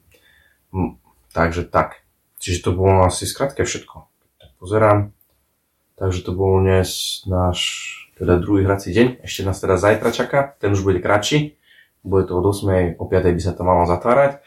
Takže 1.33 1.65
tak. 1.65 2.05
Čiže 2.37 2.69
to 2.69 2.71
bolo 2.77 3.09
asi 3.09 3.25
skratke 3.25 3.65
všetko. 3.65 4.05
Tak 4.37 4.49
pozerám. 4.61 5.11
Takže 5.97 6.21
to 6.21 6.31
bol 6.37 6.61
dnes 6.61 7.21
náš 7.25 7.59
teda 8.13 8.37
druhý 8.37 8.69
hrací 8.69 8.93
deň. 8.93 9.25
Ešte 9.25 9.41
nás 9.41 9.57
teda 9.57 9.81
zajtra 9.81 10.13
čaká. 10.13 10.39
Ten 10.61 10.77
už 10.77 10.85
bude 10.85 11.01
kratší. 11.01 11.57
Bude 12.05 12.29
to 12.29 12.37
od 12.37 12.45
8. 12.45 13.01
o 13.01 13.05
5. 13.09 13.33
by 13.33 13.41
sa 13.41 13.53
to 13.57 13.65
malo 13.65 13.89
zatvárať. 13.89 14.45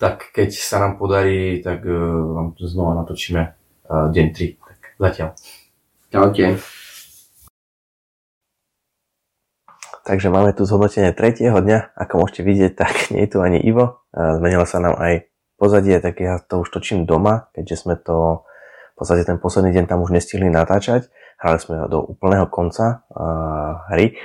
Tak 0.00 0.32
keď 0.32 0.50
sa 0.56 0.80
nám 0.80 0.96
podarí, 0.96 1.60
tak 1.60 1.84
uh, 1.84 1.92
vám 2.32 2.48
to 2.56 2.64
znova 2.64 2.96
natočíme 3.04 3.42
uh, 3.42 4.08
deň 4.08 4.26
3. 4.32 4.56
Tak 4.56 4.80
zatiaľ. 4.96 5.28
Čaute. 6.08 6.44
Takže 10.02 10.28
máme 10.34 10.50
tu 10.50 10.66
zhodnotenie 10.66 11.14
tretieho 11.14 11.54
dňa. 11.62 11.94
Ako 11.94 12.26
môžete 12.26 12.42
vidieť, 12.42 12.72
tak 12.74 13.14
nie 13.14 13.22
je 13.22 13.30
tu 13.30 13.38
ani 13.38 13.62
Ivo. 13.62 14.02
Zmenila 14.10 14.66
sa 14.66 14.82
nám 14.82 14.98
aj 14.98 15.31
pozadie, 15.62 16.02
tak 16.02 16.18
ja 16.18 16.42
to 16.42 16.66
už 16.66 16.74
točím 16.74 17.06
doma, 17.06 17.46
keďže 17.54 17.86
sme 17.86 17.94
to 17.94 18.42
v 18.92 18.96
podstate 18.98 19.22
ten 19.22 19.38
posledný 19.38 19.70
deň 19.70 19.84
tam 19.86 20.02
už 20.02 20.10
nestihli 20.10 20.50
natáčať. 20.50 21.06
Hrali 21.38 21.58
sme 21.62 21.86
do 21.86 22.02
úplného 22.02 22.50
konca 22.50 23.06
uh, 23.10 23.86
hry, 23.94 24.18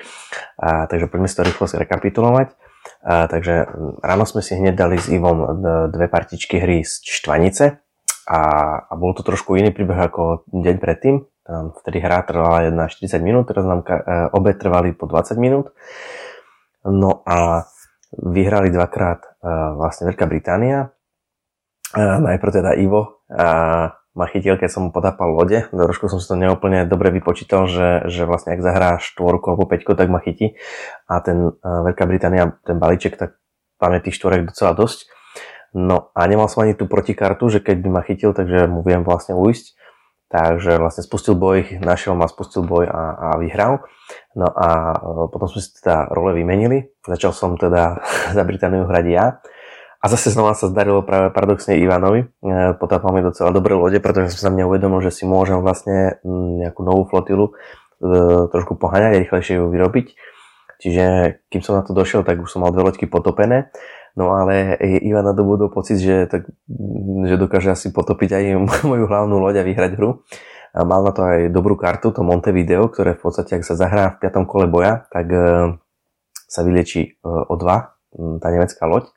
uh, 0.57 0.89
takže 0.89 1.05
poďme 1.09 1.29
si 1.29 1.37
to 1.37 1.45
rýchlo 1.45 1.65
rekapitulovať. 1.69 2.57
Uh, 3.05 3.25
takže 3.29 3.69
ráno 4.01 4.25
sme 4.25 4.41
si 4.41 4.57
hneď 4.57 4.73
dali 4.73 4.97
s 4.97 5.09
Ivom 5.13 5.61
dve 5.93 6.09
partičky 6.09 6.57
hry 6.57 6.81
z 6.81 7.05
Štvanice 7.05 7.81
a, 8.29 8.41
a 8.85 8.93
bol 8.97 9.13
to 9.13 9.21
trošku 9.25 9.57
iný 9.57 9.73
príbeh 9.73 9.97
ako 9.97 10.45
deň 10.51 10.75
predtým. 10.77 11.25
Tam 11.47 11.71
vtedy 11.79 12.03
hra 12.03 12.27
trvala 12.27 12.67
1 12.67 12.75
40 12.75 13.23
minút, 13.23 13.47
teraz 13.49 13.63
nám 13.63 13.81
uh, 13.85 14.29
obe 14.35 14.53
trvali 14.57 14.93
po 14.93 15.07
20 15.09 15.37
minút. 15.37 15.71
No 16.85 17.23
a 17.23 17.65
vyhrali 18.13 18.69
dvakrát 18.69 19.19
uh, 19.41 19.73
vlastne 19.79 20.11
Veľká 20.11 20.27
Británia, 20.27 20.91
a 21.95 22.19
najprv 22.19 22.51
teda 22.51 22.75
Ivo 22.75 23.23
a 23.31 23.47
ma 24.17 24.25
chytil, 24.25 24.57
keď 24.57 24.69
som 24.73 24.89
mu 24.89 24.91
podápal 24.91 25.29
lode. 25.29 25.69
Trošku 25.69 26.09
som 26.09 26.17
si 26.17 26.25
to 26.25 26.33
neúplne 26.33 26.89
dobre 26.89 27.13
vypočítal, 27.13 27.69
že, 27.69 28.09
že 28.09 28.25
vlastne 28.25 28.57
ak 28.57 28.65
zahrá 28.65 28.97
štvorku 28.97 29.53
alebo 29.53 29.69
peťku, 29.69 29.93
tak 29.93 30.09
ma 30.09 30.17
chytí. 30.17 30.57
A 31.05 31.21
ten 31.21 31.53
uh, 31.53 31.79
Veľká 31.85 32.09
Británia, 32.09 32.57
ten 32.65 32.81
balíček, 32.81 33.13
tak 33.13 33.37
tam 33.77 33.93
je 33.93 34.09
tých 34.09 34.17
štvorek 34.17 34.49
docela 34.49 34.73
dosť. 34.73 35.05
No 35.77 36.09
a 36.17 36.25
nemal 36.25 36.49
som 36.49 36.65
ani 36.65 36.73
tú 36.73 36.89
protikartu, 36.89 37.45
že 37.53 37.61
keď 37.61 37.77
by 37.85 37.89
ma 37.93 38.01
chytil, 38.01 38.33
takže 38.33 38.65
mu 38.65 38.81
viem 38.81 39.05
vlastne 39.05 39.37
ujsť. 39.37 39.77
Takže 40.27 40.75
vlastne 40.81 41.07
spustil 41.07 41.39
boj, 41.39 41.79
našiel 41.79 42.11
ma, 42.11 42.27
spustil 42.27 42.65
boj 42.65 42.89
a, 42.89 43.03
a 43.15 43.27
vyhral. 43.39 43.85
No 44.33 44.49
a 44.49 44.97
uh, 44.97 45.25
potom 45.29 45.45
sme 45.45 45.61
si 45.61 45.77
teda 45.77 46.09
role 46.09 46.33
vymenili. 46.33 46.89
Začal 47.05 47.31
som 47.37 47.53
teda 47.53 48.01
za 48.35 48.43
Britániu 48.43 48.89
hrať 48.89 49.05
ja. 49.13 49.37
A 49.97 50.05
zase 50.13 50.29
znova 50.29 50.53
sa 50.53 50.69
zdarilo 50.69 51.01
práve 51.01 51.33
paradoxne 51.33 51.81
Ivanovi. 51.81 52.21
E, 52.21 52.27
potápal 52.77 53.17
mi 53.17 53.25
docela 53.25 53.49
dobré 53.49 53.73
lode, 53.73 53.97
pretože 53.97 54.37
som 54.37 54.49
sa 54.49 54.53
mňa 54.53 54.69
uvedomil, 54.69 55.01
že 55.01 55.09
si 55.09 55.23
môžem 55.25 55.57
vlastne 55.57 56.21
nejakú 56.61 56.85
novú 56.85 57.09
flotilu 57.09 57.49
e, 57.49 57.51
trošku 58.53 58.77
poháňať 58.77 59.17
a 59.17 59.21
rýchlejšie 59.25 59.57
ju 59.57 59.65
vyrobiť. 59.73 60.07
Čiže 60.77 61.05
kým 61.49 61.65
som 61.65 61.81
na 61.81 61.81
to 61.81 61.97
došiel, 61.97 62.21
tak 62.21 62.37
už 62.37 62.45
som 62.45 62.61
mal 62.61 62.69
dve 62.69 62.85
loďky 62.85 63.09
potopené. 63.09 63.73
No 64.13 64.33
ale 64.37 64.77
Ivan 65.01 65.25
nadobudol 65.25 65.73
pocit, 65.73 65.97
že, 65.97 66.29
tak, 66.29 66.45
že 67.25 67.35
dokáže 67.37 67.73
asi 67.73 67.89
potopiť 67.89 68.29
aj 68.37 68.43
moju 68.89 69.05
hlavnú 69.09 69.41
loď 69.41 69.61
a 69.61 69.67
vyhrať 69.67 69.97
hru. 69.97 70.21
A 70.77 70.85
mal 70.85 71.01
na 71.01 71.09
to 71.09 71.25
aj 71.25 71.49
dobrú 71.49 71.73
kartu, 71.73 72.13
to 72.13 72.21
Montevideo, 72.21 72.85
ktoré 72.85 73.17
v 73.17 73.21
podstate, 73.25 73.57
ak 73.57 73.65
sa 73.65 73.73
zahrá 73.73 74.13
v 74.13 74.21
piatom 74.21 74.45
kole 74.45 74.69
boja, 74.69 75.09
tak 75.09 75.25
e, 75.33 75.73
sa 76.45 76.61
vylieči 76.61 77.17
o 77.25 77.57
dva, 77.57 77.97
tá 78.13 78.47
nemecká 78.53 78.85
loď 78.85 79.09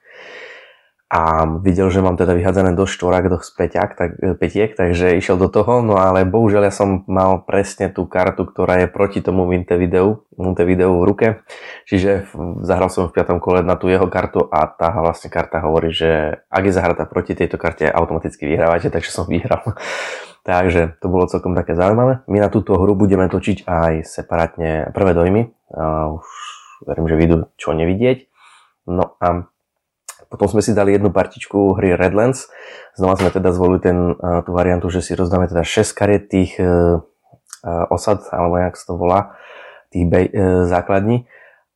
a 1.10 1.42
videl, 1.58 1.90
že 1.90 1.98
mám 1.98 2.14
teda 2.14 2.38
vyhádzané 2.38 2.78
do 2.78 2.86
štvorák, 2.86 3.34
do 3.34 3.42
späťak, 3.42 3.98
tak, 3.98 4.14
e, 4.22 4.38
petiek, 4.38 4.78
takže 4.78 5.18
išiel 5.18 5.42
do 5.42 5.50
toho, 5.50 5.82
no 5.82 5.98
ale 5.98 6.22
bohužiaľ 6.22 6.70
ja 6.70 6.74
som 6.74 7.02
mal 7.10 7.42
presne 7.42 7.90
tú 7.90 8.06
kartu, 8.06 8.46
ktorá 8.46 8.78
je 8.78 8.86
proti 8.86 9.18
tomu 9.18 9.42
Montevideu, 9.42 10.22
Montevideu 10.38 11.02
v 11.02 11.04
ruke, 11.10 11.26
čiže 11.90 12.30
zahral 12.62 12.94
som 12.94 13.10
v 13.10 13.14
piatom 13.18 13.42
kole 13.42 13.66
na 13.66 13.74
tú 13.74 13.90
jeho 13.90 14.06
kartu 14.06 14.46
a 14.54 14.70
tá 14.70 14.94
vlastne 15.02 15.34
karta 15.34 15.58
hovorí, 15.58 15.90
že 15.90 16.46
ak 16.46 16.62
je 16.70 16.76
zahratá 16.78 17.02
proti 17.10 17.34
tejto 17.34 17.58
karte, 17.58 17.90
automaticky 17.90 18.46
vyhrávate, 18.46 18.86
takže 18.86 19.10
som 19.10 19.26
vyhral. 19.26 19.66
takže 20.46 20.94
to 21.02 21.10
bolo 21.10 21.26
celkom 21.26 21.58
také 21.58 21.74
zaujímavé. 21.74 22.22
My 22.30 22.38
na 22.38 22.54
túto 22.54 22.78
hru 22.78 22.94
budeme 22.94 23.26
točiť 23.26 23.66
aj 23.66 24.06
separátne 24.06 24.94
prvé 24.94 25.10
dojmy, 25.18 25.42
uh, 25.74 26.22
už 26.22 26.26
verím, 26.86 27.10
že 27.10 27.16
vidú 27.18 27.36
čo 27.58 27.74
nevidieť. 27.74 28.30
No 28.86 29.18
a 29.18 29.50
potom 30.30 30.46
sme 30.46 30.62
si 30.62 30.70
dali 30.70 30.94
jednu 30.94 31.10
partičku 31.10 31.74
hry 31.74 31.98
Redlands. 31.98 32.46
Znova 32.94 33.18
sme 33.18 33.34
teda 33.34 33.50
zvolili 33.50 33.82
ten, 33.82 34.14
tú 34.16 34.50
variantu, 34.54 34.86
že 34.86 35.02
si 35.02 35.18
rozdáme 35.18 35.50
teda 35.50 35.66
6 35.66 35.90
kariet 35.90 36.30
tých 36.30 36.54
uh, 36.62 37.02
osad, 37.90 38.22
alebo 38.30 38.62
jak 38.62 38.78
sa 38.78 38.84
to 38.86 38.94
volá, 38.94 39.34
tých 39.90 40.06
bej, 40.06 40.30
uh, 40.30 40.64
základní 40.70 41.26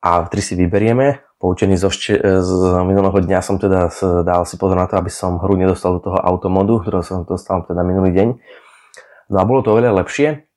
a 0.04 0.22
tri 0.30 0.44
si 0.44 0.54
vyberieme. 0.54 1.24
Poučený 1.40 1.76
zo 1.76 1.90
z 1.90 2.52
minulého 2.86 3.20
dňa 3.20 3.40
som 3.44 3.60
teda 3.60 3.92
dal 4.24 4.48
si 4.48 4.56
pozor 4.56 4.80
na 4.80 4.88
to, 4.88 4.96
aby 4.96 5.12
som 5.12 5.36
hru 5.40 5.60
nedostal 5.60 6.00
do 6.00 6.08
toho 6.08 6.16
automodu, 6.16 6.80
ktorého 6.80 7.04
som 7.04 7.24
dostal 7.28 7.64
teda 7.68 7.84
minulý 7.84 8.16
deň. 8.16 8.28
No 9.28 9.36
a 9.40 9.44
bolo 9.44 9.60
to 9.60 9.76
oveľa 9.76 10.04
lepšie, 10.04 10.48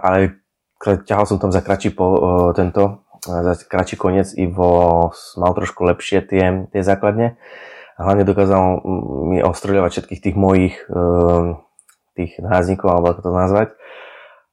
ale 0.00 0.40
ťahal 0.80 1.28
som 1.28 1.36
tam 1.36 1.52
za 1.52 1.60
kratší 1.60 1.92
po, 1.92 2.16
tento, 2.56 3.04
za 3.22 3.54
kratší 3.66 3.96
koniec, 3.96 4.34
Ivo 4.34 5.10
mal 5.38 5.52
trošku 5.54 5.86
lepšie 5.86 6.26
tie, 6.26 6.66
tie 6.70 6.82
základne. 6.82 7.38
A 7.94 8.08
hlavne 8.08 8.26
dokázal 8.26 8.82
mi 9.30 9.38
ostreľovať 9.44 9.90
všetkých 9.94 10.20
tých 10.20 10.36
mojich 10.36 10.74
tých 12.12 12.32
nárazníkov, 12.42 12.88
alebo 12.88 13.06
ako 13.14 13.20
to 13.24 13.30
nazvať. 13.32 13.68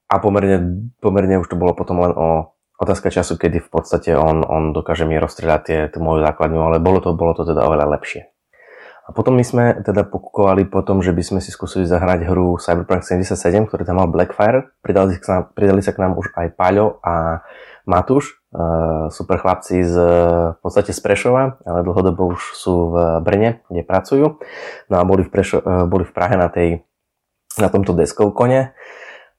A 0.09 0.17
pomerne, 0.17 0.89
pomerne 1.03 1.37
už 1.37 1.49
to 1.49 1.59
bolo 1.59 1.77
potom 1.77 2.01
len 2.01 2.13
o 2.15 2.55
otázka 2.79 3.11
času, 3.11 3.35
kedy 3.35 3.59
v 3.59 3.69
podstate 3.69 4.15
on, 4.15 4.41
on 4.47 4.71
dokáže 4.71 5.03
mi 5.03 5.19
rozstrieľať 5.19 5.61
tie, 5.67 5.79
tú 5.91 5.99
moju 5.99 6.23
základňu, 6.23 6.59
ale 6.63 6.79
bolo 6.79 7.03
to, 7.03 7.11
bolo 7.13 7.35
to 7.35 7.43
teda 7.43 7.61
oveľa 7.67 7.99
lepšie. 7.99 8.31
A 9.05 9.11
potom 9.11 9.33
my 9.33 9.41
sme 9.41 9.65
teda 9.81 10.05
pokúkovali 10.05 10.69
po 10.69 10.85
tom, 10.85 11.01
že 11.01 11.09
by 11.09 11.23
sme 11.25 11.39
si 11.41 11.49
skúsili 11.49 11.89
zahrať 11.89 12.29
hru 12.29 12.61
Cyberpunk 12.61 13.01
77, 13.01 13.65
ktorý 13.65 13.81
tam 13.81 13.97
mal 13.97 14.07
Blackfire. 14.07 14.69
Pridali, 14.85 15.17
sa 15.17 15.19
k 15.19 15.25
nám, 15.27 15.41
pridali 15.57 15.81
sa 15.81 15.91
k 15.97 16.01
nám 16.05 16.13
už 16.13 16.29
aj 16.37 16.53
Paľo 16.53 17.01
a 17.01 17.41
Matúš, 17.87 18.39
uh, 18.51 19.07
super 19.11 19.39
chlapci 19.39 19.83
z, 19.83 19.95
v 20.55 20.59
podstate 20.59 20.91
z 20.95 20.99
Prešova, 20.99 21.61
ale 21.63 21.79
dlhodobo 21.83 22.35
už 22.35 22.41
sú 22.55 22.91
v 22.91 22.95
Brne, 23.23 23.63
kde 23.71 23.83
pracujú. 23.85 24.25
No 24.91 24.95
a 24.99 25.03
boli 25.03 25.23
v, 25.23 25.29
Prešo, 25.29 25.59
uh, 25.61 25.85
boli 25.85 26.03
v 26.03 26.13
Prahe 26.15 26.35
na, 26.35 26.51
tej, 26.51 26.83
na 27.59 27.67
tomto 27.71 27.95
deskov 27.95 28.35
kone. 28.35 28.73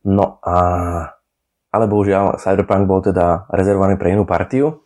No 0.05 0.41
a 0.45 0.57
ale 1.71 1.87
bohužiaľ 1.87 2.43
Cyberpunk 2.43 2.91
bol 2.91 2.99
teda 2.99 3.47
rezervovaný 3.55 3.95
pre 3.95 4.11
inú 4.11 4.27
partiu 4.27 4.83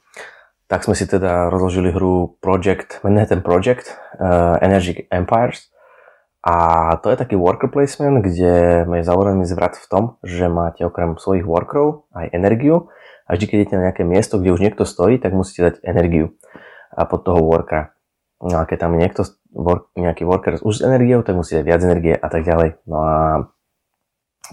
tak 0.64 0.85
sme 0.85 0.97
si 0.97 1.05
teda 1.05 1.53
rozložili 1.53 1.93
hru 1.93 2.40
Project, 2.40 3.05
Manhattan 3.05 3.45
Project, 3.45 3.95
uh, 4.17 4.57
Energy 4.64 5.05
Empires. 5.12 5.69
A 6.45 6.55
to 7.01 7.09
je 7.09 7.17
taký 7.17 7.41
worker 7.41 7.73
placement, 7.73 8.21
kde 8.21 8.85
je 8.85 9.05
zavorený 9.09 9.49
zvrat 9.49 9.81
v 9.81 9.87
tom, 9.89 10.05
že 10.21 10.53
máte 10.53 10.85
okrem 10.85 11.17
svojich 11.17 11.49
workerov 11.49 12.05
aj 12.13 12.37
energiu 12.37 12.93
a 13.25 13.33
vždy, 13.33 13.45
keď 13.49 13.57
idete 13.57 13.77
na 13.81 13.85
nejaké 13.89 14.05
miesto, 14.05 14.37
kde 14.37 14.53
už 14.53 14.61
niekto 14.61 14.85
stojí, 14.85 15.17
tak 15.17 15.33
musíte 15.33 15.73
dať 15.73 15.75
energiu 15.89 16.37
a 16.93 17.09
pod 17.09 17.25
toho 17.25 17.41
workera. 17.41 17.97
No 18.45 18.61
a 18.61 18.69
keď 18.69 18.77
tam 18.77 18.93
je 18.93 19.01
niekto, 19.01 19.23
work, 19.57 19.89
nejaký 19.97 20.29
worker 20.29 20.61
už 20.61 20.75
s 20.79 20.85
energiou, 20.85 21.25
tak 21.25 21.33
musíte 21.33 21.65
viac 21.65 21.81
energie 21.81 22.13
a 22.13 22.29
tak 22.29 22.45
ďalej. 22.45 22.77
No 22.85 22.99
a 23.01 23.15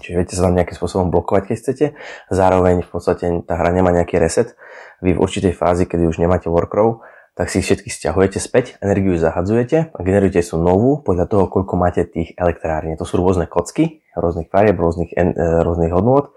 Čiže 0.00 0.16
viete 0.16 0.32
sa 0.32 0.48
tam 0.48 0.56
nejakým 0.56 0.72
spôsobom 0.72 1.12
blokovať, 1.12 1.52
keď 1.52 1.56
chcete. 1.60 1.86
Zároveň 2.32 2.80
v 2.80 2.88
podstate 2.88 3.28
tá 3.44 3.60
hra 3.60 3.76
nemá 3.76 3.92
nejaký 3.92 4.16
reset. 4.16 4.56
Vy 5.04 5.12
v 5.12 5.20
určitej 5.20 5.52
fázi, 5.52 5.84
kedy 5.84 6.08
už 6.08 6.16
nemáte 6.16 6.48
workrov, 6.48 7.04
tak 7.32 7.48
si 7.48 7.64
ich 7.64 7.66
všetky 7.66 7.88
stiahujete 7.88 8.36
späť, 8.36 8.76
energiu 8.84 9.16
zahadzujete 9.16 9.92
a 9.92 9.98
generujete 10.04 10.44
sú 10.44 10.60
novú 10.60 11.00
podľa 11.00 11.26
toho, 11.28 11.44
koľko 11.48 11.74
máte 11.80 12.04
tých 12.04 12.36
elektrární. 12.36 13.00
To 13.00 13.08
sú 13.08 13.16
rôzne 13.16 13.48
kocky, 13.48 14.04
rôznych 14.12 14.52
farieb, 14.52 14.76
rôznych, 14.76 15.16
en, 15.16 15.32
e, 15.32 15.64
rôznych 15.64 15.92
hodnôt. 15.96 16.36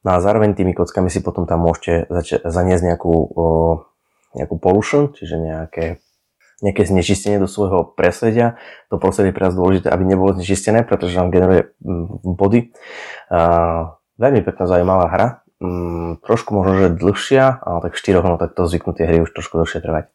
No 0.00 0.16
a 0.16 0.24
zároveň 0.24 0.56
tými 0.56 0.72
kockami 0.72 1.12
si 1.12 1.20
potom 1.20 1.44
tam 1.44 1.60
môžete 1.60 2.08
zač- 2.08 2.40
zaniesť 2.40 2.82
nejakú, 2.88 3.12
o, 3.12 3.46
nejakú 4.32 4.56
pollution, 4.56 5.12
čiže 5.12 5.36
nejaké 5.36 6.00
nejaké 6.60 6.84
znečistenie 6.84 7.40
do 7.40 7.48
svojho 7.48 7.88
presvedia. 7.96 8.60
To 8.92 9.00
prostredie 9.00 9.32
je 9.32 9.36
pre 9.40 9.48
nás 9.48 9.56
dôležité, 9.56 9.88
aby 9.88 10.04
nebolo 10.04 10.36
znečistené, 10.36 10.84
pretože 10.84 11.16
nám 11.16 11.32
generuje 11.32 11.72
body. 12.20 12.76
Uh, 13.32 13.96
veľmi 14.20 14.44
pekná 14.44 14.68
zaujímavá 14.68 15.08
hra. 15.08 15.26
Um, 15.60 16.16
trošku 16.24 16.56
možno, 16.56 16.72
že 16.80 16.96
dlhšia, 16.96 17.60
ale 17.60 17.78
tak 17.84 17.92
v 17.92 18.00
štyroch, 18.00 18.24
no 18.24 18.40
tak 18.40 18.56
to 18.56 18.64
zvyknutie 18.64 19.04
hry 19.04 19.20
už 19.20 19.36
trošku 19.36 19.60
dlhšie 19.60 19.84
trvať. 19.84 20.08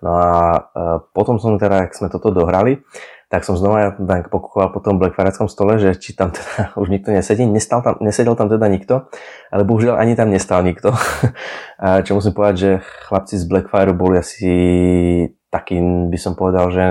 No 0.00 0.16
a 0.16 0.28
uh, 0.72 1.04
potom 1.12 1.36
som 1.36 1.60
teda, 1.60 1.84
ak 1.84 1.92
sme 1.92 2.08
toto 2.08 2.32
dohrali, 2.32 2.80
tak 3.26 3.42
som 3.42 3.58
znova 3.58 3.92
tak 3.92 4.30
pokúkoval 4.30 4.70
po 4.70 4.78
tom 4.78 5.02
Blackfireckom 5.02 5.50
stole, 5.50 5.82
že 5.82 5.98
či 5.98 6.14
tam 6.14 6.30
teda 6.32 6.72
už 6.80 6.88
nikto 6.88 7.12
nesedí. 7.12 7.44
Nestal 7.44 7.84
tam, 7.84 8.00
nesedel 8.00 8.38
tam 8.40 8.48
teda 8.48 8.72
nikto, 8.72 9.10
ale 9.52 9.68
bohužiaľ 9.68 10.00
ani 10.00 10.16
tam 10.16 10.32
nestal 10.32 10.62
nikto. 10.62 10.94
Čo 12.08 12.16
musím 12.16 12.32
povedať, 12.32 12.56
že 12.56 12.70
chlapci 13.10 13.34
z 13.36 13.44
Blackfire 13.44 13.92
boli 13.92 14.22
asi 14.22 14.52
taký 15.50 15.76
by 16.08 16.18
som 16.20 16.32
povedal, 16.38 16.72
že 16.72 16.84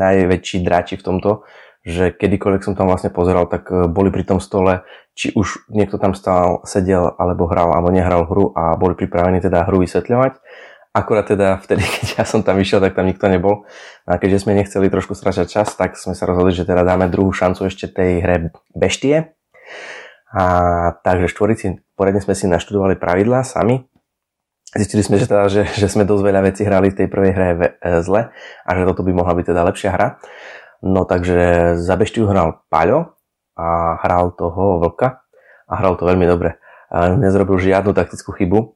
najväčší 0.00 0.64
dráči 0.64 0.96
v 0.96 1.04
tomto, 1.04 1.44
že 1.80 2.12
kedykoľvek 2.12 2.62
som 2.64 2.76
tam 2.76 2.92
vlastne 2.92 3.08
pozeral, 3.08 3.48
tak 3.48 3.72
e, 3.72 3.88
boli 3.88 4.12
pri 4.12 4.28
tom 4.28 4.38
stole, 4.38 4.84
či 5.16 5.32
už 5.32 5.72
niekto 5.72 5.96
tam 5.96 6.12
stál, 6.12 6.60
sedel, 6.68 7.16
alebo 7.16 7.48
hral, 7.48 7.72
alebo 7.72 7.88
nehral 7.88 8.28
hru 8.28 8.52
a 8.52 8.76
boli 8.76 8.92
pripravení 8.92 9.40
teda 9.40 9.64
hru 9.64 9.80
vysvetľovať. 9.80 10.38
Akurát 10.90 11.24
teda 11.24 11.56
vtedy, 11.62 11.80
keď 11.96 12.06
ja 12.20 12.24
som 12.28 12.44
tam 12.44 12.60
išiel, 12.60 12.84
tak 12.84 12.92
tam 12.92 13.08
nikto 13.08 13.24
nebol. 13.32 13.64
A 14.04 14.20
keďže 14.20 14.44
sme 14.44 14.58
nechceli 14.58 14.92
trošku 14.92 15.16
strašať 15.16 15.46
čas, 15.48 15.72
tak 15.72 15.96
sme 15.96 16.12
sa 16.12 16.28
rozhodli, 16.28 16.52
že 16.52 16.68
teda 16.68 16.84
dáme 16.84 17.08
druhú 17.08 17.32
šancu 17.32 17.72
ešte 17.72 17.88
tej 17.88 18.20
hre 18.20 18.36
Beštie. 18.76 19.32
A 20.30 20.44
takže 21.02 21.32
štvorici, 21.32 21.82
poriadne 21.98 22.22
sme 22.22 22.38
si 22.38 22.46
naštudovali 22.46 23.00
pravidlá 23.00 23.42
sami, 23.42 23.90
Zistili 24.70 25.02
sme, 25.02 25.18
že, 25.18 25.26
teda, 25.26 25.50
že, 25.50 25.66
že 25.66 25.90
sme 25.90 26.06
dosť 26.06 26.22
veľa 26.22 26.46
vecí 26.46 26.62
hrali 26.62 26.94
v 26.94 26.98
tej 27.02 27.08
prvej 27.10 27.32
hre 27.34 27.48
e, 27.58 27.68
zle 28.06 28.30
a 28.62 28.70
že 28.70 28.86
toto 28.86 29.02
by 29.02 29.10
mohla 29.10 29.34
byť 29.34 29.50
teda 29.50 29.66
lepšia 29.66 29.90
hra. 29.90 30.22
No 30.80 31.04
takže 31.04 31.76
za 31.76 31.94
Beštiu 31.96 32.24
hral 32.24 32.64
Paľo 32.72 33.16
a 33.56 34.00
hral 34.00 34.32
toho 34.32 34.80
Vlka 34.80 35.20
a 35.68 35.72
hral 35.76 36.00
to 36.00 36.08
veľmi 36.08 36.24
dobre. 36.24 36.56
A 36.88 37.12
nezrobil 37.14 37.60
žiadnu 37.60 37.92
taktickú 37.92 38.32
chybu. 38.32 38.74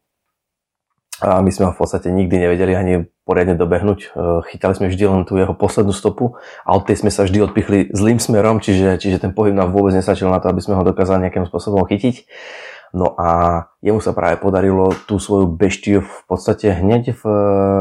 A 1.24 1.40
my 1.40 1.48
sme 1.48 1.70
ho 1.70 1.72
v 1.72 1.80
podstate 1.80 2.10
nikdy 2.10 2.36
nevedeli 2.36 2.74
ani 2.76 2.94
poriadne 3.24 3.56
dobehnúť. 3.56 4.00
E, 4.02 4.08
chytali 4.50 4.74
sme 4.76 4.90
vždy 4.90 5.04
len 5.08 5.22
tú 5.24 5.38
jeho 5.38 5.54
poslednú 5.56 5.94
stopu 5.94 6.36
a 6.66 6.70
od 6.74 6.84
tej 6.84 7.00
sme 7.00 7.10
sa 7.14 7.24
vždy 7.24 7.38
odpichli 7.48 7.78
zlým 7.94 8.18
smerom, 8.18 8.58
čiže, 8.58 8.98
čiže 8.98 9.22
ten 9.22 9.32
pohyb 9.32 9.54
nám 9.54 9.72
vôbec 9.72 9.94
nestačil 9.94 10.28
na 10.28 10.42
to, 10.42 10.50
aby 10.50 10.60
sme 10.60 10.74
ho 10.74 10.82
dokázali 10.84 11.24
nejakým 11.24 11.46
spôsobom 11.48 11.86
chytiť. 11.86 12.28
No 12.94 13.14
a 13.18 13.62
jemu 13.82 13.98
sa 14.02 14.14
práve 14.14 14.38
podarilo 14.38 14.94
tú 15.06 15.18
svoju 15.18 15.50
beštiu 15.50 16.02
v 16.02 16.18
podstate 16.30 16.70
hneď 16.70 17.14
v 17.14 17.22
eh, 17.26 17.38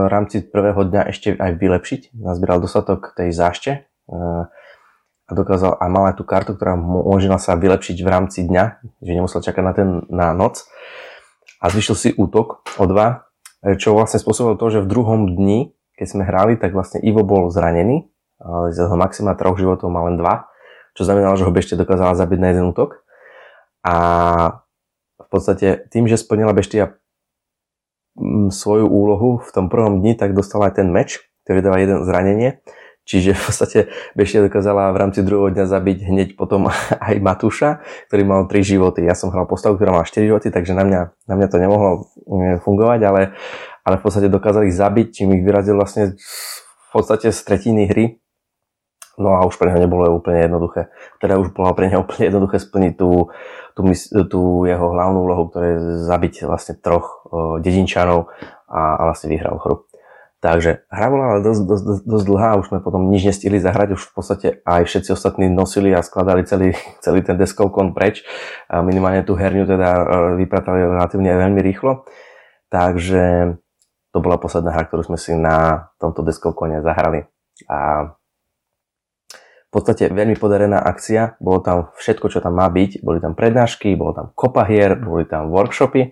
rámci 0.09 0.41
prvého 0.45 0.85
dňa 0.87 1.01
ešte 1.09 1.37
aj 1.37 1.51
vylepšiť. 1.57 2.01
Nazbieral 2.17 2.61
dostatok 2.61 3.17
tej 3.17 3.33
zášte 3.33 3.92
a 4.09 5.31
dokázal 5.31 5.79
a 5.79 5.85
mal 5.87 6.11
aj 6.11 6.19
tú 6.19 6.23
kartu, 6.27 6.53
ktorá 6.53 6.75
umožnila 6.75 7.39
sa 7.39 7.55
vylepšiť 7.55 7.97
v 8.03 8.11
rámci 8.11 8.43
dňa, 8.43 8.63
že 8.99 9.11
nemusel 9.15 9.39
čakať 9.39 9.63
na, 9.63 9.73
ten, 9.73 9.89
na 10.11 10.27
noc 10.35 10.67
a 11.63 11.71
zvyšil 11.71 11.95
si 11.95 12.09
útok 12.13 12.67
o 12.75 12.83
dva, 12.85 13.31
čo 13.79 13.95
vlastne 13.95 14.19
spôsobilo 14.19 14.59
to, 14.59 14.67
že 14.67 14.83
v 14.83 14.91
druhom 14.91 15.21
dni, 15.31 15.71
keď 15.95 16.07
sme 16.11 16.27
hrali, 16.27 16.59
tak 16.59 16.75
vlastne 16.75 16.99
Ivo 16.99 17.23
bol 17.23 17.47
zranený, 17.47 18.11
z 18.43 18.75
jeho 18.75 18.99
maxima 18.99 19.39
troch 19.39 19.55
životov 19.55 19.87
mal 19.87 20.11
len 20.11 20.19
dva, 20.19 20.51
čo 20.93 21.07
znamenalo, 21.07 21.39
že 21.39 21.47
ho 21.47 21.55
bešte 21.55 21.79
dokázala 21.79 22.13
zabiť 22.13 22.39
na 22.43 22.47
jeden 22.51 22.65
útok. 22.69 23.01
A 23.87 23.95
v 25.17 25.27
podstate 25.31 25.87
tým, 25.89 26.05
že 26.11 26.19
splnila 26.19 26.51
Beštia 26.51 26.99
mm, 28.19 28.51
svoju 28.51 28.85
úlohu 28.85 29.39
v 29.39 29.49
tom 29.55 29.71
prvom 29.71 30.03
dni, 30.03 30.13
tak 30.19 30.35
dostala 30.35 30.69
aj 30.69 30.83
ten 30.83 30.91
meč, 30.91 31.23
ktorý 31.47 31.59
dáva 31.63 31.79
jeden 31.79 32.03
zranenie. 32.03 32.59
Čiže 33.03 33.35
v 33.35 33.41
podstate 33.43 33.79
Beštia 34.15 34.47
dokázala 34.47 34.87
v 34.95 34.97
rámci 35.03 35.19
druhého 35.27 35.51
dňa 35.51 35.65
zabiť 35.67 35.97
hneď 36.07 36.29
potom 36.39 36.71
aj 37.07 37.15
Matúša, 37.19 37.83
ktorý 38.07 38.23
mal 38.23 38.41
3 38.47 38.63
životy. 38.63 39.03
Ja 39.03 39.15
som 39.15 39.31
hral 39.35 39.43
postavu, 39.43 39.75
ktorá 39.75 39.91
mala 39.91 40.07
4 40.07 40.23
životy, 40.23 40.47
takže 40.47 40.71
na 40.71 40.87
mňa, 40.87 41.01
na 41.27 41.33
mňa 41.35 41.47
to 41.51 41.57
nemohlo 41.59 41.89
mm, 42.23 42.63
fungovať, 42.63 42.99
ale, 43.03 43.21
ale 43.83 43.95
v 43.99 44.03
podstate 44.07 44.31
dokázali 44.31 44.71
zabiť, 44.71 45.07
čím 45.11 45.35
ich 45.35 45.43
vyrazil 45.43 45.75
vlastne 45.75 46.15
v 46.15 46.89
podstate 46.95 47.35
z 47.35 47.39
tretiny 47.43 47.91
hry. 47.91 48.23
No 49.13 49.37
a 49.37 49.45
už 49.45 49.61
pre 49.61 49.69
neho 49.69 49.77
nebolo 49.77 50.09
úplne 50.09 50.41
jednoduché. 50.41 50.89
Teda 51.21 51.37
už 51.37 51.53
bolo 51.53 51.69
pre 51.77 51.85
neho 51.85 52.01
úplne 52.01 52.33
jednoduché 52.33 52.57
splniť 52.57 52.93
tú, 52.97 53.29
tú, 53.77 53.81
tú 54.25 54.41
jeho 54.65 54.87
hlavnú 54.89 55.21
úlohu, 55.21 55.53
ktoré 55.53 55.77
je 55.77 55.79
zabiť 56.09 56.49
vlastne 56.49 56.73
troch 56.81 57.21
o, 57.29 57.61
dedinčanov 57.61 58.33
a, 58.65 58.97
a 58.97 59.01
vlastne 59.05 59.29
vyhral 59.29 59.61
hru. 59.61 59.85
Takže 60.43 60.83
hra 60.91 61.07
bola 61.07 61.25
ale 61.31 61.39
dosť, 61.39 61.61
dosť, 61.63 61.83
dosť, 62.03 62.25
dlhá, 62.27 62.59
už 62.59 62.67
sme 62.67 62.83
potom 62.83 63.07
nič 63.07 63.23
nestihli 63.23 63.63
zahrať, 63.63 63.95
už 63.95 64.11
v 64.11 64.11
podstate 64.11 64.47
aj 64.67 64.83
všetci 64.91 65.15
ostatní 65.15 65.47
nosili 65.47 65.95
a 65.95 66.03
skladali 66.03 66.43
celý, 66.43 66.75
celý 67.03 67.23
ten 67.23 67.39
deskovkon 67.39 67.95
preč. 67.95 68.27
A 68.67 68.83
minimálne 68.83 69.23
tú 69.23 69.39
herňu 69.39 69.63
teda 69.63 69.89
e, 69.95 70.03
vypratali 70.43 70.83
relatívne 70.83 71.31
veľmi 71.39 71.63
rýchlo. 71.63 72.03
Takže 72.67 73.55
to 74.11 74.17
bola 74.19 74.35
posledná 74.35 74.75
hra, 74.75 74.83
ktorú 74.83 75.07
sme 75.07 75.15
si 75.15 75.31
na 75.31 75.87
tomto 75.95 76.27
deskovkone 76.27 76.83
zahrali. 76.83 77.23
A 77.71 78.11
v 79.31 79.69
podstate 79.71 80.11
veľmi 80.11 80.35
podarená 80.35 80.83
akcia, 80.83 81.39
bolo 81.39 81.63
tam 81.63 81.95
všetko, 81.95 82.27
čo 82.27 82.43
tam 82.43 82.59
má 82.59 82.67
byť, 82.67 82.99
boli 82.99 83.23
tam 83.23 83.31
prednášky, 83.31 83.95
bolo 83.95 84.11
tam 84.11 84.25
kopa 84.35 84.67
hier, 84.67 84.99
boli 84.99 85.23
tam 85.23 85.55
workshopy 85.55 86.11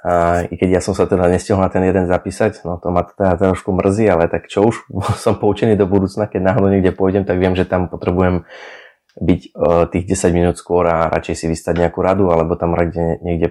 A, 0.00 0.44
I 0.48 0.54
keď 0.56 0.78
ja 0.78 0.80
som 0.80 0.96
sa 0.96 1.04
teda 1.04 1.28
nestihol 1.28 1.60
na 1.60 1.68
ten 1.68 1.84
jeden 1.84 2.08
zapísať, 2.08 2.64
no 2.64 2.80
to 2.80 2.88
ma 2.88 3.04
teda 3.04 3.36
trošku 3.36 3.68
mrzí, 3.76 4.08
ale 4.08 4.32
tak 4.32 4.48
čo 4.48 4.64
už, 4.64 4.88
som 5.24 5.36
poučený 5.36 5.76
do 5.76 5.84
budúcna, 5.84 6.24
keď 6.24 6.40
náhodou 6.40 6.72
niekde 6.72 6.96
pôjdem, 6.96 7.28
tak 7.28 7.36
viem, 7.36 7.52
že 7.52 7.68
tam 7.68 7.92
potrebujem 7.92 8.48
byť 9.20 9.40
uh, 9.52 9.84
tých 9.90 10.04
10 10.06 10.32
minút 10.32 10.56
skôr 10.56 10.86
a 10.86 11.10
radšej 11.10 11.34
si 11.34 11.46
vystať 11.50 11.82
nejakú 11.82 11.98
radu, 12.00 12.30
alebo 12.30 12.54
tam 12.54 12.78
niekde, 12.78 13.18
niekde 13.20 13.48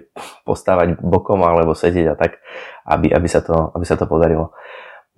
postávať 0.47 0.97
bokom, 1.03 1.43
alebo 1.43 1.75
sedieť 1.75 2.07
a 2.07 2.15
tak, 2.15 2.39
aby, 2.87 3.11
aby, 3.11 3.27
sa, 3.27 3.43
to, 3.43 3.75
aby 3.75 3.85
sa 3.85 3.99
to 3.99 4.07
podarilo. 4.07 4.55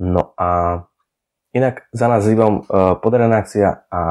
No 0.01 0.33
a 0.35 0.81
inak 1.53 1.85
za 1.93 2.09
nás 2.09 2.25
s 2.25 2.33
Ivom 2.33 2.65
uh, 2.65 2.97
podarená 2.97 3.45
akcia 3.45 3.85
a 3.93 4.01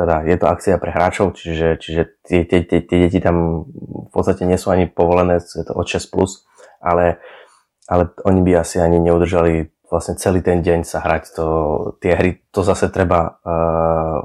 teda 0.00 0.24
je 0.24 0.36
to 0.40 0.46
akcia 0.48 0.80
pre 0.80 0.88
hráčov, 0.88 1.36
čiže, 1.36 1.76
čiže 1.76 2.16
tie, 2.24 2.48
tie, 2.48 2.64
tie, 2.64 2.80
tie 2.80 2.98
deti 3.04 3.20
tam 3.20 3.68
v 4.08 4.10
podstate 4.16 4.48
nie 4.48 4.56
sú 4.56 4.72
ani 4.72 4.88
povolené, 4.88 5.36
je 5.44 5.60
to 5.60 5.76
od 5.76 5.84
6+, 5.84 6.08
plus, 6.08 6.48
ale, 6.80 7.20
ale 7.84 8.08
oni 8.24 8.40
by 8.40 8.64
asi 8.64 8.80
ani 8.80 8.96
neudržali 8.96 9.68
vlastne 9.92 10.16
celý 10.16 10.40
ten 10.40 10.64
deň 10.64 10.88
sa 10.88 11.04
hrať 11.04 11.36
to, 11.36 11.46
tie 12.00 12.16
hry, 12.16 12.40
to 12.48 12.64
zase 12.64 12.88
treba 12.88 13.36
uh, 13.44 14.24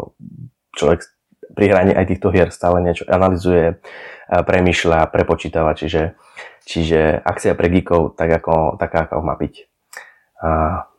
človek 0.79 1.03
pri 1.51 1.65
hraní 1.67 1.91
aj 1.91 2.07
týchto 2.07 2.31
hier 2.31 2.55
stále 2.55 2.79
niečo 2.79 3.03
analizuje, 3.11 3.75
uh, 3.75 4.41
premýšľa, 4.47 5.11
prepočítava, 5.11 5.75
čiže, 5.75 6.15
čiže 6.63 7.19
akcia 7.19 7.51
pre 7.51 7.67
geekov 7.67 8.15
tak 8.15 8.31
ako, 8.31 8.79
taká, 8.79 9.11
ako 9.11 9.25
má 9.27 9.35
byť. 9.35 9.75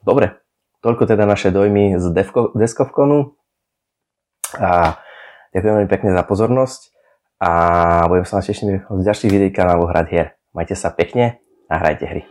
Dobre, 0.03 0.41
toľko 0.81 1.03
teda 1.07 1.29
naše 1.29 1.53
dojmy 1.53 2.01
z 2.01 2.07
Deskovkonu. 2.57 3.37
A 4.55 5.01
ďakujem 5.51 5.75
veľmi 5.83 5.91
pekne 5.91 6.15
za 6.15 6.23
pozornosť 6.23 6.95
a 7.43 7.51
budem 8.09 8.25
sa 8.25 8.41
na 8.41 8.43
tešiť 8.45 8.67
z 8.87 9.05
ďalších 9.05 9.33
videí 9.33 9.51
kanálu 9.53 9.91
Hrať 9.91 10.07
hier. 10.09 10.29
Majte 10.57 10.79
sa 10.79 10.89
pekne 10.95 11.41
a 11.69 11.75
hrajte 11.77 12.05
hry. 12.09 12.23